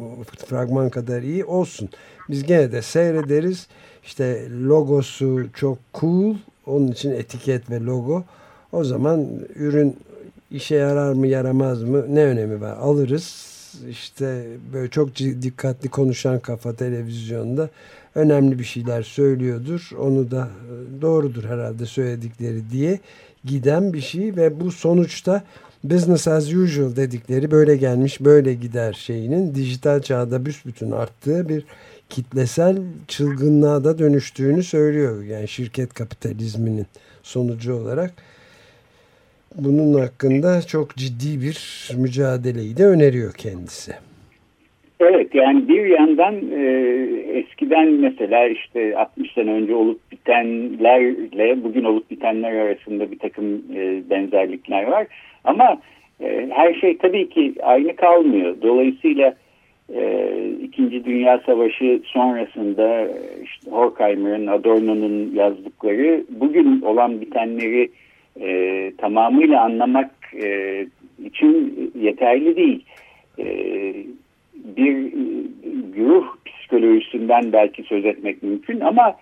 fragman 0.46 0.90
kadar 0.90 1.22
iyi 1.22 1.44
olsun. 1.44 1.88
Biz 2.30 2.44
gene 2.44 2.72
de 2.72 2.82
seyrederiz. 2.82 3.66
İşte 4.04 4.48
logosu 4.50 5.46
çok 5.54 5.78
cool 5.94 6.34
onun 6.66 6.88
için 6.88 7.10
etiket 7.10 7.70
ve 7.70 7.80
logo. 7.80 8.24
O 8.72 8.84
zaman 8.84 9.26
ürün 9.54 9.96
işe 10.50 10.74
yarar 10.74 11.12
mı 11.12 11.26
yaramaz 11.26 11.82
mı 11.82 12.14
ne 12.14 12.24
önemi 12.24 12.60
var? 12.60 12.76
Alırız 12.76 13.57
işte 13.90 14.46
böyle 14.72 14.90
çok 14.90 15.16
dikkatli 15.16 15.88
konuşan 15.88 16.40
kafa 16.40 16.76
televizyonda 16.76 17.70
önemli 18.14 18.58
bir 18.58 18.64
şeyler 18.64 19.02
söylüyordur. 19.02 19.90
Onu 19.98 20.30
da 20.30 20.48
e, 20.48 21.02
doğrudur 21.02 21.44
herhalde 21.44 21.86
söyledikleri 21.86 22.70
diye 22.70 23.00
giden 23.44 23.92
bir 23.92 24.00
şey 24.00 24.36
ve 24.36 24.60
bu 24.60 24.72
sonuçta 24.72 25.42
business 25.84 26.28
as 26.28 26.52
usual 26.52 26.96
dedikleri 26.96 27.50
böyle 27.50 27.76
gelmiş 27.76 28.20
böyle 28.20 28.54
gider 28.54 28.92
şeyinin 28.92 29.54
dijital 29.54 30.02
çağda 30.02 30.46
büsbütün 30.46 30.90
arttığı 30.90 31.48
bir 31.48 31.64
kitlesel 32.08 32.78
çılgınlığa 33.08 33.84
da 33.84 33.98
dönüştüğünü 33.98 34.62
söylüyor. 34.62 35.22
Yani 35.22 35.48
şirket 35.48 35.94
kapitalizminin 35.94 36.86
sonucu 37.22 37.74
olarak 37.74 38.12
bunun 39.58 40.00
hakkında 40.00 40.62
çok 40.62 40.96
ciddi 40.96 41.40
bir 41.40 41.88
mücadeleyi 41.98 42.76
de 42.76 42.84
öneriyor 42.86 43.32
kendisi. 43.32 43.92
Evet 45.00 45.34
yani 45.34 45.68
bir 45.68 45.86
yandan 45.86 46.34
e, 46.34 46.62
eskiden 47.38 47.92
mesela 47.92 48.48
işte 48.48 48.96
60 48.96 49.32
sene 49.32 49.52
önce 49.52 49.74
olup 49.74 50.12
bitenlerle 50.12 51.64
bugün 51.64 51.84
olup 51.84 52.10
bitenler 52.10 52.52
arasında 52.52 53.10
bir 53.10 53.18
takım 53.18 53.62
e, 53.74 54.10
benzerlikler 54.10 54.82
var. 54.82 55.06
Ama 55.44 55.78
e, 56.20 56.48
her 56.50 56.74
şey 56.74 56.98
tabii 56.98 57.28
ki 57.28 57.54
aynı 57.62 57.96
kalmıyor. 57.96 58.56
Dolayısıyla 58.62 59.34
e, 59.94 60.30
İkinci 60.62 61.04
Dünya 61.04 61.40
Savaşı 61.46 62.00
sonrasında 62.04 63.08
işte 63.44 63.70
Horkheimer'ın, 63.70 64.46
Adorno'nun 64.46 65.34
yazdıkları 65.34 66.24
bugün 66.30 66.80
olan 66.80 67.20
bitenleri 67.20 67.90
e, 68.40 68.92
tamamıyla 68.98 69.62
anlamak 69.62 70.10
e, 70.42 70.86
için 71.24 71.92
yeterli 72.00 72.56
değil. 72.56 72.84
E, 73.38 73.46
bir 74.54 75.12
güruh 75.94 76.26
psikolojisinden 76.44 77.52
belki 77.52 77.82
söz 77.82 78.04
etmek 78.04 78.42
mümkün 78.42 78.80
ama 78.80 79.16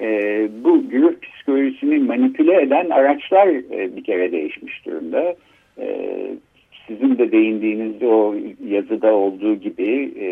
e, 0.00 0.48
bu 0.64 0.88
güruh 0.88 1.12
psikolojisini 1.22 1.98
manipüle 1.98 2.62
eden 2.62 2.90
araçlar 2.90 3.48
e, 3.48 3.96
bir 3.96 4.04
kere 4.04 4.32
değişmiş 4.32 4.86
durumda. 4.86 5.34
E, 5.78 6.16
sizin 6.86 7.18
de 7.18 7.32
değindiğinizde 7.32 8.06
o 8.06 8.34
yazıda 8.68 9.14
olduğu 9.14 9.54
gibi 9.54 10.12
e, 10.20 10.28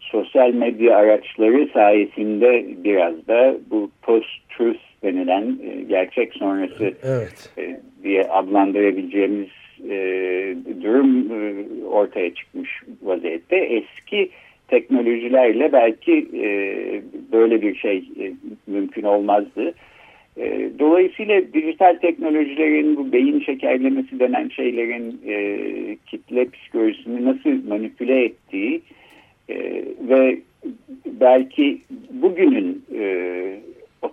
sosyal 0.00 0.54
medya 0.54 0.96
araçları 0.96 1.68
sayesinde 1.72 2.66
biraz 2.84 3.28
da 3.28 3.56
bu 3.70 3.90
post-truth 4.02 4.93
denilen 5.04 5.58
e, 5.62 5.82
gerçek 5.82 6.34
sonrası 6.34 6.94
evet. 7.02 7.52
e, 7.58 7.80
diye 8.02 8.24
adlandırabileceğimiz 8.24 9.48
e, 9.90 9.96
durum 10.82 11.32
e, 11.32 11.64
ortaya 11.84 12.34
çıkmış 12.34 12.82
vaziyette. 13.02 13.56
Eski 13.56 14.30
teknolojilerle 14.68 15.72
belki 15.72 16.26
e, 16.34 16.48
böyle 17.32 17.62
bir 17.62 17.74
şey 17.74 17.96
e, 17.96 18.32
mümkün 18.66 19.02
olmazdı. 19.02 19.74
E, 20.36 20.70
dolayısıyla 20.78 21.42
dijital 21.54 21.94
teknolojilerin 21.94 22.96
bu 22.96 23.12
beyin 23.12 23.40
şekerlemesi 23.40 24.20
denen 24.20 24.48
şeylerin 24.48 25.20
e, 25.26 25.58
kitle 26.06 26.50
psikolojisini 26.50 27.24
nasıl 27.24 27.68
manipüle 27.68 28.24
ettiği 28.24 28.82
e, 29.48 29.84
ve 30.08 30.38
belki 31.06 31.78
bugünün 32.10 32.84
e, 32.94 33.04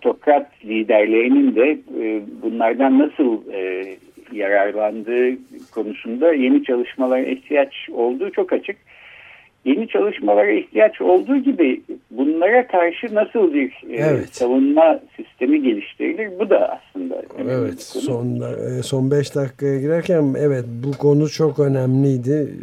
otokrat 0.01 0.47
liderlerinin 0.65 1.55
de 1.55 1.77
e, 2.01 2.21
bunlardan 2.41 2.99
nasıl 2.99 3.51
e, 3.51 3.85
yararlandığı 4.31 5.37
konusunda 5.71 6.33
yeni 6.33 6.63
çalışmalara 6.63 7.25
ihtiyaç 7.25 7.89
olduğu 7.91 8.31
çok 8.31 8.53
açık 8.53 8.75
yeni 9.65 9.87
çalışmalara 9.87 10.51
ihtiyaç 10.51 11.01
olduğu 11.01 11.37
gibi 11.37 11.81
bunlara 12.11 12.67
karşı 12.67 13.15
nasıl 13.15 13.53
bir 13.53 13.69
e, 13.89 13.95
evet. 13.95 14.35
savunma 14.35 14.99
sistemi 15.17 15.63
geliştirilir 15.63 16.39
bu 16.39 16.49
da 16.49 16.79
aslında. 16.79 17.21
Evet 17.39 17.81
son 17.81 18.41
e, 18.79 18.83
son 18.83 19.11
5 19.11 19.35
dakikaya 19.35 19.79
girerken 19.79 20.35
evet 20.39 20.65
bu 20.83 20.91
konu 20.97 21.29
çok 21.29 21.59
önemliydi. 21.59 22.55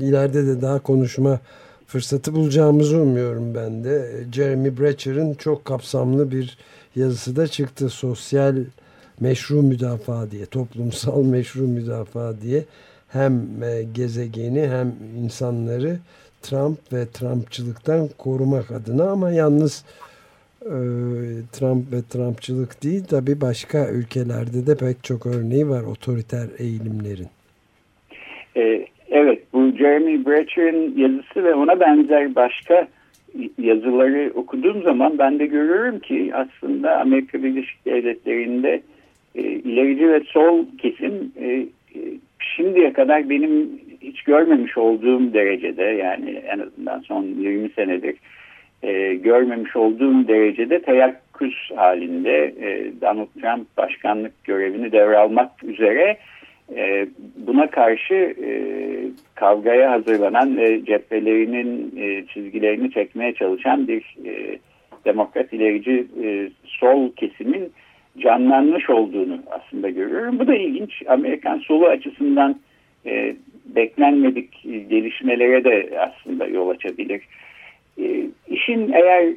İleride 0.00 0.46
de 0.46 0.62
daha 0.62 0.82
konuşma 0.82 1.40
fırsatı 1.86 2.34
bulacağımızı 2.34 3.02
umuyorum 3.02 3.54
ben 3.54 3.84
de. 3.84 4.02
Jeremy 4.32 4.78
Brecher'ın 4.78 5.34
çok 5.34 5.64
kapsamlı 5.64 6.30
bir 6.30 6.58
yazısı 6.98 7.36
da 7.36 7.46
çıktı. 7.46 7.88
Sosyal 7.88 8.56
meşru 9.20 9.62
müdafaa 9.62 10.30
diye, 10.30 10.46
toplumsal 10.46 11.24
meşru 11.34 11.62
müdafaa 11.62 12.40
diye 12.40 12.64
hem 13.08 13.32
e, 13.62 13.82
gezegeni 13.94 14.68
hem 14.68 14.92
insanları 15.22 15.98
Trump 16.42 16.78
ve 16.92 17.06
Trumpçılıktan 17.06 18.08
korumak 18.18 18.70
adına 18.70 19.10
ama 19.10 19.30
yalnız 19.30 19.84
e, 20.62 20.76
Trump 21.52 21.92
ve 21.92 22.02
Trumpçılık 22.10 22.82
değil 22.82 23.04
tabi 23.04 23.40
başka 23.40 23.88
ülkelerde 23.88 24.66
de 24.66 24.76
pek 24.76 25.04
çok 25.04 25.26
örneği 25.26 25.68
var 25.68 25.82
otoriter 25.82 26.46
eğilimlerin. 26.58 27.28
E, 28.56 28.86
evet 29.10 29.42
bu 29.52 29.70
Jeremy 29.78 30.26
Brecher'in 30.26 30.98
yazısı 30.98 31.44
ve 31.44 31.54
ona 31.54 31.80
benzer 31.80 32.34
başka 32.34 32.88
yazıları 33.58 34.32
okuduğum 34.34 34.82
zaman 34.82 35.18
ben 35.18 35.38
de 35.38 35.46
görüyorum 35.46 35.98
ki 35.98 36.32
aslında 36.34 37.00
Amerika 37.00 37.42
Birleşik 37.42 37.86
Devletleri'nde 37.86 38.82
e, 39.34 39.42
ilerici 39.42 40.08
ve 40.08 40.20
sol 40.20 40.64
kesim 40.78 41.32
e, 41.40 41.46
e 41.46 41.68
şimdiye 42.56 42.92
kadar 42.92 43.30
benim 43.30 43.80
hiç 44.00 44.22
görmemiş 44.22 44.78
olduğum 44.78 45.32
derecede 45.32 45.82
yani 45.82 46.30
en 46.30 46.58
azından 46.58 47.00
son 47.00 47.24
20 47.24 47.68
senedir 47.68 48.14
e, 48.82 49.14
görmemiş 49.14 49.76
olduğum 49.76 50.28
derecede 50.28 50.82
teyakkuz 50.82 51.70
halinde 51.76 52.54
e, 52.60 53.00
Donald 53.00 53.28
Trump 53.40 53.76
başkanlık 53.76 54.44
görevini 54.44 54.92
devralmak 54.92 55.64
üzere 55.64 56.16
buna 57.36 57.70
karşı 57.70 58.14
e, 58.14 58.50
kavgaya 59.34 59.90
hazırlanan 59.90 60.56
ve 60.56 60.84
cephelerinin 60.84 61.94
e, 61.96 62.26
çizgilerini 62.26 62.90
çekmeye 62.90 63.34
çalışan 63.34 63.88
bir 63.88 64.16
e, 64.26 64.58
demokrat 65.04 65.52
ilerici 65.52 66.06
e, 66.24 66.50
sol 66.64 67.12
kesimin 67.12 67.72
canlanmış 68.18 68.90
olduğunu 68.90 69.42
aslında 69.50 69.90
görüyorum. 69.90 70.38
Bu 70.38 70.46
da 70.46 70.54
ilginç. 70.54 71.02
Amerikan 71.06 71.58
solu 71.58 71.86
açısından 71.86 72.60
e, 73.06 73.36
beklenmedik 73.64 74.62
gelişmelere 74.90 75.64
de 75.64 75.98
aslında 75.98 76.46
yol 76.46 76.68
açabilir. 76.68 77.22
E, 77.98 78.26
işin 78.48 78.92
eğer 78.92 79.32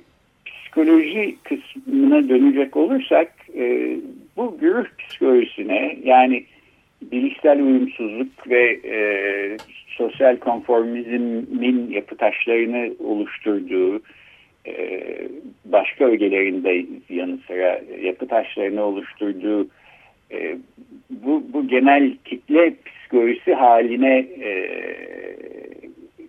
psikoloji 0.45 1.35
kısmına 1.43 2.29
dönecek 2.29 2.77
olursak 2.77 3.33
e, 3.55 3.95
bu 4.37 4.57
güruh 4.61 4.85
psikolojisine 4.99 5.97
yani 6.03 6.43
bilişsel 7.01 7.61
uyumsuzluk 7.61 8.49
ve 8.49 8.79
e, 8.85 8.97
sosyal 9.87 10.37
konformizmin 10.37 11.89
yapı 11.91 12.17
taşlarını 12.17 12.93
oluşturduğu 12.99 14.01
e, 14.67 15.01
başka 15.65 16.05
ögelerinde 16.05 16.85
yanı 17.09 17.37
sıra 17.47 17.81
yapı 18.01 18.27
taşlarını 18.27 18.83
oluşturduğu 18.83 19.67
e, 20.31 20.57
bu, 21.09 21.43
bu 21.53 21.67
genel 21.67 22.13
kitle 22.25 22.73
psikolojisi 22.85 23.53
haline 23.53 24.17
e, 24.19 24.69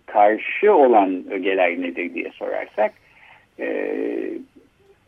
karşı 0.06 0.74
olan 0.74 1.24
ögeler 1.30 1.82
nedir 1.82 2.14
diye 2.14 2.30
sorarsak 2.30 2.92
e, 3.60 3.96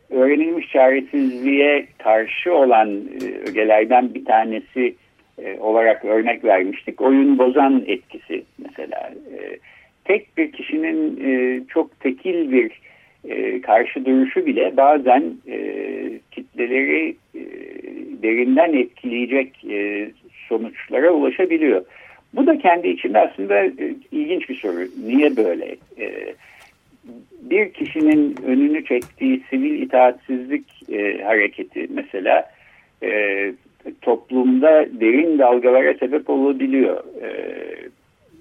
öğrenilmiş 0.09 0.71
çaresizliğe 0.71 1.87
karşı 1.97 2.53
olan 2.53 2.89
e, 2.89 3.49
ögelerden 3.49 4.13
bir 4.13 4.25
tanesi 4.25 4.95
e, 5.43 5.59
olarak 5.59 6.05
örnek 6.05 6.43
vermiştik. 6.43 7.01
Oyun 7.01 7.37
bozan 7.37 7.83
etkisi 7.87 8.43
mesela. 8.57 9.13
E, 9.37 9.57
tek 10.05 10.37
bir 10.37 10.51
kişinin 10.51 11.19
e, 11.25 11.61
çok 11.67 11.99
tekil 11.99 12.51
bir 12.51 12.71
e, 13.29 13.61
karşı 13.61 14.05
duruşu 14.05 14.45
bile 14.45 14.77
bazen 14.77 15.33
e, 15.47 15.57
kitleleri 16.31 17.15
e, 17.35 17.41
derinden 18.23 18.73
etkileyecek 18.73 19.65
e, 19.69 20.09
sonuçlara 20.49 21.11
ulaşabiliyor. 21.11 21.85
Bu 22.33 22.47
da 22.47 22.57
kendi 22.57 22.87
içinde 22.87 23.19
aslında 23.19 23.65
e, 23.65 23.95
ilginç 24.11 24.49
bir 24.49 24.55
soru. 24.55 24.87
Niye 25.05 25.37
böyle? 25.37 25.75
E, 25.99 26.33
bir 27.41 27.73
kişinin 27.73 28.35
önünü 28.45 28.85
çektiği 28.85 29.41
sivil 29.49 29.81
itaatsizlik 29.81 30.65
e, 30.91 31.23
hareketi 31.23 31.87
mesela 31.89 32.51
toplumda 34.01 34.85
derin 34.99 35.39
dalgalara 35.39 35.93
sebep 35.93 36.29
olabiliyor. 36.29 37.03
E, 37.21 37.29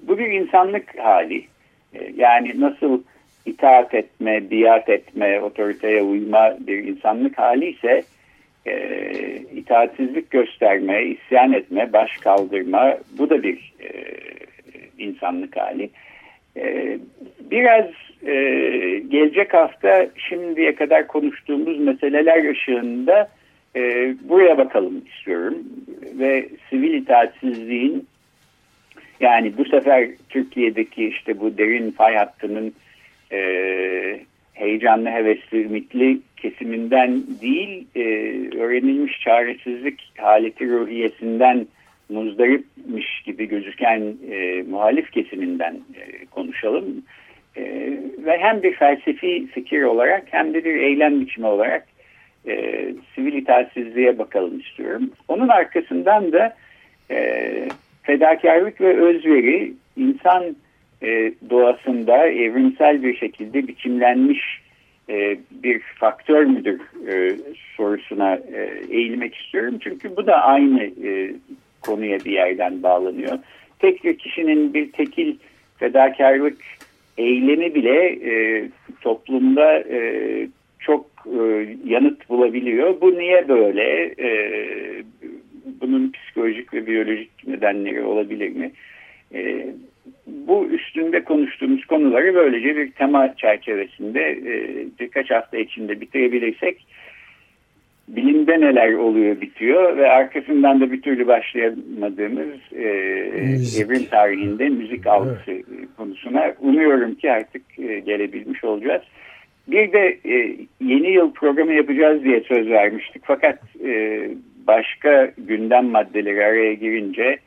bu 0.03 0.19
bir 0.19 0.31
insanlık 0.31 0.99
hali. 0.99 1.45
E, 1.95 2.13
yani 2.17 2.61
nasıl 2.61 3.03
itaat 3.47 3.95
etme, 3.95 4.51
biat 4.51 4.89
etme, 4.89 5.41
otoriteye 5.41 6.03
uyma 6.03 6.57
bir 6.61 6.79
insanlık 6.79 7.39
hali 7.39 7.71
ise 7.71 8.03
e, 8.67 8.97
itaatsizlik 9.55 10.31
gösterme, 10.31 11.05
isyan 11.05 11.53
etme, 11.53 11.93
baş 11.93 12.17
kaldırma 12.17 12.99
bu 13.19 13.31
da 13.31 13.43
bir 13.43 13.73
e, 13.81 13.91
insanlık 14.99 15.57
hali. 15.57 15.91
E, 16.57 16.99
biraz 17.41 17.87
e, 18.27 18.35
gelecek 19.09 19.55
hafta 19.55 20.07
şimdiye 20.29 20.75
kadar 20.75 21.07
konuştuğumuz 21.07 21.79
meseleler 21.79 22.51
ışığında 22.51 23.29
e, 23.77 24.15
buraya 24.23 24.59
bakalım 24.59 25.03
istiyorum 25.07 25.59
ve 26.19 26.49
sivil 26.71 26.95
itaatsizliğin 26.95 28.07
yani 29.21 29.59
bu 29.59 29.65
sefer 29.65 30.09
Türkiye'deki 30.29 31.09
işte 31.09 31.41
bu 31.41 31.59
derin 31.59 31.91
fay 31.91 32.17
hattının 32.17 32.75
e, 33.33 33.41
heyecanlı, 34.55 35.11
hevesli, 35.11 35.63
ümitli 35.65 36.19
kesiminden 36.37 37.23
değil, 37.43 37.87
e, 37.97 38.01
öğrenilmiş 38.59 39.21
çaresizlik 39.21 40.13
haleti 40.19 40.69
ruhiyesinden 40.69 41.67
muzdaripmiş 42.09 43.23
gibi 43.23 43.49
gözüken 43.49 44.15
e, 44.31 44.63
muhalif 44.63 45.13
kesiminden 45.13 45.75
e, 45.75 46.27
konuşalım. 46.27 47.03
E, 47.57 47.63
ve 48.19 48.39
hem 48.39 48.63
bir 48.63 48.75
felsefi 48.75 49.47
fikir 49.47 49.83
olarak 49.83 50.25
hem 50.31 50.55
de 50.55 50.65
bir 50.65 50.75
eylem 50.75 51.21
biçimi 51.21 51.47
olarak 51.47 51.87
e, 52.47 52.85
sivil 53.15 53.33
itaatsizliğe 53.33 54.19
bakalım 54.19 54.61
istiyorum. 54.61 55.11
Onun 55.29 55.49
arkasından 55.49 56.33
da 56.33 56.57
e, 57.11 57.69
fedakarlık 58.03 58.81
ve 58.81 58.97
özveri 59.01 59.73
insan 59.97 60.57
e, 61.03 61.33
doğasında 61.51 62.27
evrimsel 62.27 63.03
bir 63.03 63.17
şekilde 63.17 63.69
biçimlenmiş 63.69 64.61
e, 65.09 65.39
bir 65.51 65.81
faktör 65.81 66.45
müdür 66.45 66.81
e, 67.09 67.37
sorusuna 67.77 68.35
e, 68.35 68.71
eğilmek 68.91 69.35
istiyorum. 69.35 69.79
Çünkü 69.81 70.17
bu 70.17 70.27
da 70.27 70.35
aynı 70.35 70.83
e, 70.83 71.35
konuya 71.83 72.19
bir 72.19 72.33
yerden 72.33 72.83
bağlanıyor. 72.83 73.39
Tek 73.79 74.05
bir 74.05 74.19
kişinin 74.19 74.75
bir 74.75 74.93
tekil 74.93 75.37
fedakarlık 75.79 76.59
eylemi 77.19 77.75
bile 77.75 78.07
e, 78.07 78.65
toplumda 79.01 79.79
e, 79.79 80.49
çok 80.79 81.14
e, 81.27 81.67
yanıt 81.85 82.29
bulabiliyor. 82.29 83.01
Bu 83.01 83.19
niye 83.19 83.49
böyle? 83.49 84.15
E, 84.19 84.29
bunun 85.81 86.13
psikolojik 86.13 86.75
ve 86.75 86.87
biyolojik 86.87 87.47
nedenleri 87.47 88.03
olabilir 88.03 88.49
mi? 88.49 88.71
E, 89.35 89.67
bu 90.27 90.67
üstünde 90.67 91.25
konuştuğumuz 91.25 91.85
konuları 91.87 92.35
böylece 92.35 92.77
bir 92.77 92.91
tema 92.91 93.37
çerçevesinde 93.37 94.21
e, 94.31 94.87
birkaç 95.01 95.31
hafta 95.31 95.59
içinde 95.59 96.01
bitirebilirsek 96.01 96.87
bilimde 98.09 98.61
neler 98.61 98.93
oluyor 98.93 99.41
bitiyor 99.41 99.97
ve 99.97 100.11
arkasından 100.11 100.81
da 100.81 100.93
bir 100.93 101.03
türlü 101.03 101.27
başlayamadığımız 101.27 102.73
e, 102.73 102.83
evrim 103.83 104.05
tarihinde 104.05 104.69
müzik 104.69 105.07
algısı 105.07 105.51
evet. 105.51 105.65
konusuna 105.97 106.55
umuyorum 106.61 107.15
ki 107.15 107.33
artık 107.33 107.63
e, 107.79 107.99
gelebilmiş 107.99 108.65
olacağız. 108.65 109.03
Bir 109.69 109.93
de 109.93 110.19
e, 110.27 110.57
yeni 110.81 111.11
yıl 111.11 111.33
programı 111.33 111.73
yapacağız 111.73 112.25
diye 112.25 112.41
söz 112.41 112.69
vermiştik 112.69 113.23
fakat 113.25 113.59
e, 113.85 114.31
başka 114.67 115.33
gündem 115.39 115.87
maddeleri 115.87 116.45
araya 116.45 116.75
girince 116.75 117.39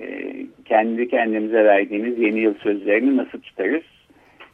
e, 0.00 0.34
kendi 0.64 1.08
kendimize 1.08 1.64
verdiğimiz 1.64 2.18
yeni 2.18 2.40
yıl 2.40 2.54
sözlerini 2.54 3.16
nasıl 3.16 3.40
tutarız? 3.40 3.82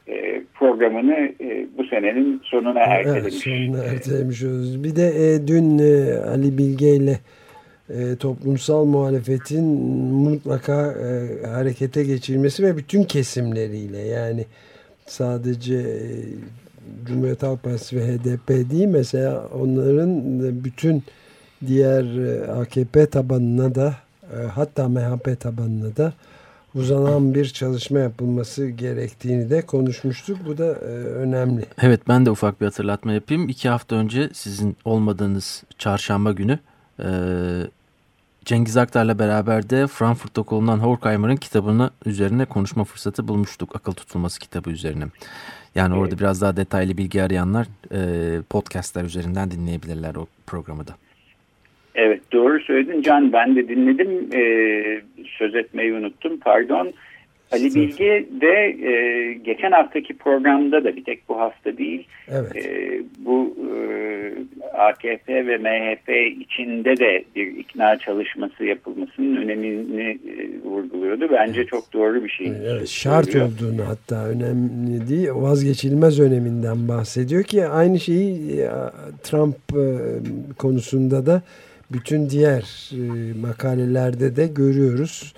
E, 0.08 0.42
programını 0.54 1.32
e, 1.40 1.66
bu 1.78 1.84
senenin 1.84 2.40
sonuna 2.44 2.80
ertelemiş. 2.80 3.46
Evet, 3.46 3.56
sonuna 3.56 3.84
ertelemiş 3.84 4.42
oluruz. 4.42 4.84
Bir 4.84 4.96
de 4.96 5.06
e, 5.06 5.46
dün 5.46 5.78
e, 5.78 6.14
Ali 6.14 6.58
Bilge 6.58 6.96
ile 6.96 7.18
e, 7.90 8.16
toplumsal 8.16 8.84
muhalefetin 8.84 9.64
mutlaka 10.12 10.92
e, 10.92 11.46
harekete 11.46 12.04
geçirmesi 12.04 12.62
ve 12.62 12.76
bütün 12.76 13.04
kesimleriyle 13.04 13.98
yani 13.98 14.44
sadece 15.06 15.74
e, 15.74 16.10
Cumhuriyet 17.06 17.42
Halk 17.42 17.62
Partisi 17.62 17.96
ve 17.96 18.06
HDP 18.06 18.48
değil 18.48 18.86
mesela 18.86 19.46
onların 19.54 20.20
bütün 20.64 21.04
diğer 21.66 22.04
e, 22.18 22.52
AKP 22.52 23.06
tabanına 23.06 23.74
da 23.74 23.94
e, 24.36 24.46
hatta 24.46 24.88
MHP 24.88 25.40
tabanına 25.40 25.96
da 25.96 26.12
uzanan 26.74 27.34
bir 27.34 27.48
çalışma 27.48 27.98
yapılması 27.98 28.66
gerektiğini 28.66 29.50
de 29.50 29.62
konuşmuştuk. 29.62 30.38
Bu 30.46 30.58
da 30.58 30.66
e, 30.66 30.86
önemli. 30.94 31.66
Evet 31.82 32.00
ben 32.08 32.26
de 32.26 32.30
ufak 32.30 32.60
bir 32.60 32.66
hatırlatma 32.66 33.12
yapayım. 33.12 33.48
İki 33.48 33.68
hafta 33.68 33.96
önce 33.96 34.30
sizin 34.32 34.76
olmadığınız 34.84 35.64
çarşamba 35.78 36.32
günü 36.32 36.58
e, 37.04 37.08
Cengiz 38.44 38.76
Aktar'la 38.76 39.18
beraber 39.18 39.70
de 39.70 39.86
Frankfurt'ta 39.86 40.42
konulan 40.42 40.78
Horkheimer'ın 40.78 41.36
kitabını 41.36 41.90
üzerine 42.06 42.44
konuşma 42.44 42.84
fırsatı 42.84 43.28
bulmuştuk. 43.28 43.76
Akıl 43.76 43.92
tutulması 43.92 44.38
kitabı 44.38 44.70
üzerine. 44.70 45.04
Yani 45.74 45.94
orada 45.94 46.18
biraz 46.18 46.42
daha 46.42 46.56
detaylı 46.56 46.98
bilgi 46.98 47.22
arayanlar 47.22 47.66
e, 47.92 48.00
podcastler 48.50 49.04
üzerinden 49.04 49.50
dinleyebilirler 49.50 50.14
o 50.14 50.26
programı 50.46 50.86
da. 50.86 50.92
Evet 51.94 52.20
doğru 52.32 52.60
söyledin 52.60 53.02
Can 53.02 53.32
ben 53.32 53.56
de 53.56 53.68
dinledim 53.68 54.28
ee, 54.34 55.02
söz 55.38 55.54
etmeyi 55.54 55.94
unuttum 55.94 56.40
pardon. 56.40 56.92
Ali 57.52 57.74
Bilge 57.74 58.26
de 58.40 58.86
e, 58.88 59.32
geçen 59.32 59.70
haftaki 59.72 60.16
programda 60.16 60.84
da 60.84 60.96
bir 60.96 61.04
tek 61.04 61.28
bu 61.28 61.40
hafta 61.40 61.78
değil 61.78 62.06
evet. 62.28 62.66
e, 62.66 63.00
bu 63.18 63.56
e, 63.74 63.82
AKP 64.78 65.46
ve 65.46 65.58
MHP 65.58 66.40
içinde 66.42 66.96
de 66.96 67.24
bir 67.36 67.46
ikna 67.46 67.98
çalışması 67.98 68.64
yapılmasının 68.64 69.36
önemini 69.36 70.02
e, 70.02 70.68
vurguluyordu. 70.68 71.28
Bence 71.32 71.60
evet. 71.60 71.70
çok 71.70 71.92
doğru 71.92 72.24
bir 72.24 72.28
şey. 72.28 72.52
Evet, 72.66 72.88
şart 72.88 73.24
söylüyor. 73.24 73.46
olduğunu 73.46 73.88
hatta 73.88 74.28
önemli 74.28 75.08
değil 75.08 75.28
vazgeçilmez 75.32 76.20
öneminden 76.20 76.88
bahsediyor 76.88 77.42
ki 77.42 77.66
aynı 77.66 78.00
şeyi 78.00 78.60
e, 78.60 78.68
Trump 79.22 79.56
e, 79.56 79.86
konusunda 80.58 81.26
da 81.26 81.42
bütün 81.92 82.30
diğer 82.30 82.90
e, 82.92 83.32
makalelerde 83.40 84.36
de 84.36 84.46
görüyoruz. 84.46 85.34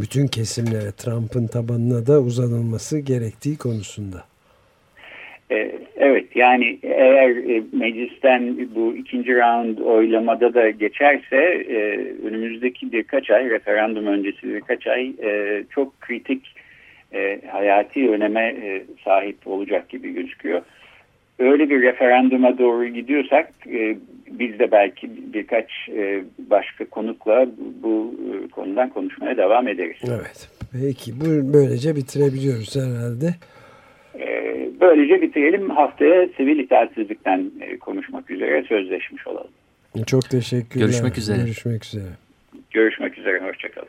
Bütün 0.00 0.26
kesimlere 0.26 0.92
Trump'ın 0.96 1.46
tabanına 1.46 2.06
da 2.06 2.20
uzanılması 2.20 2.98
gerektiği 2.98 3.58
konusunda. 3.58 4.24
E, 5.50 5.72
evet 5.96 6.36
yani 6.36 6.78
eğer 6.82 7.30
e, 7.30 7.62
meclisten 7.72 8.68
bu 8.74 8.96
ikinci 8.96 9.34
round 9.34 9.78
oylamada 9.78 10.54
da 10.54 10.70
geçerse 10.70 11.36
önümüzdeki 12.24 12.92
birkaç 12.92 13.30
ay 13.30 13.50
referandum 13.50 14.06
öncesi 14.06 14.42
birkaç 14.42 14.86
ay 14.86 15.12
çok 15.70 16.00
kritik 16.00 16.42
hayati 17.52 18.10
öneme 18.10 18.54
sahip 19.04 19.46
olacak 19.46 19.88
gibi 19.88 20.12
gözüküyor 20.12 20.62
öyle 21.38 21.70
bir 21.70 21.82
referanduma 21.82 22.58
doğru 22.58 22.86
gidiyorsak 22.86 23.50
e, 23.66 23.96
biz 24.30 24.58
de 24.58 24.70
belki 24.72 25.10
birkaç 25.34 25.88
e, 25.88 26.24
başka 26.38 26.84
konukla 26.84 27.46
bu 27.82 28.14
e, 28.34 28.48
konudan 28.48 28.90
konuşmaya 28.90 29.36
devam 29.36 29.68
ederiz. 29.68 29.96
Evet. 30.08 30.48
Peki 30.72 31.12
bu 31.20 31.54
böylece 31.54 31.96
bitirebiliyoruz 31.96 32.76
herhalde. 32.76 33.34
E, 34.18 34.26
böylece 34.80 35.22
bitirelim. 35.22 35.70
Haftaya 35.70 36.28
sivil 36.36 36.58
itaatsizlikten 36.58 37.50
e, 37.60 37.78
konuşmak 37.78 38.30
üzere 38.30 38.64
sözleşmiş 38.68 39.26
olalım. 39.26 39.50
Çok 40.06 40.30
teşekkürler. 40.30 40.86
Görüşmek 40.86 41.18
üzere. 41.18 41.38
Görüşmek 41.38 41.84
üzere. 41.84 42.08
Görüşmek 42.70 43.18
üzere. 43.18 43.40
Hoşçakalın. 43.40 43.88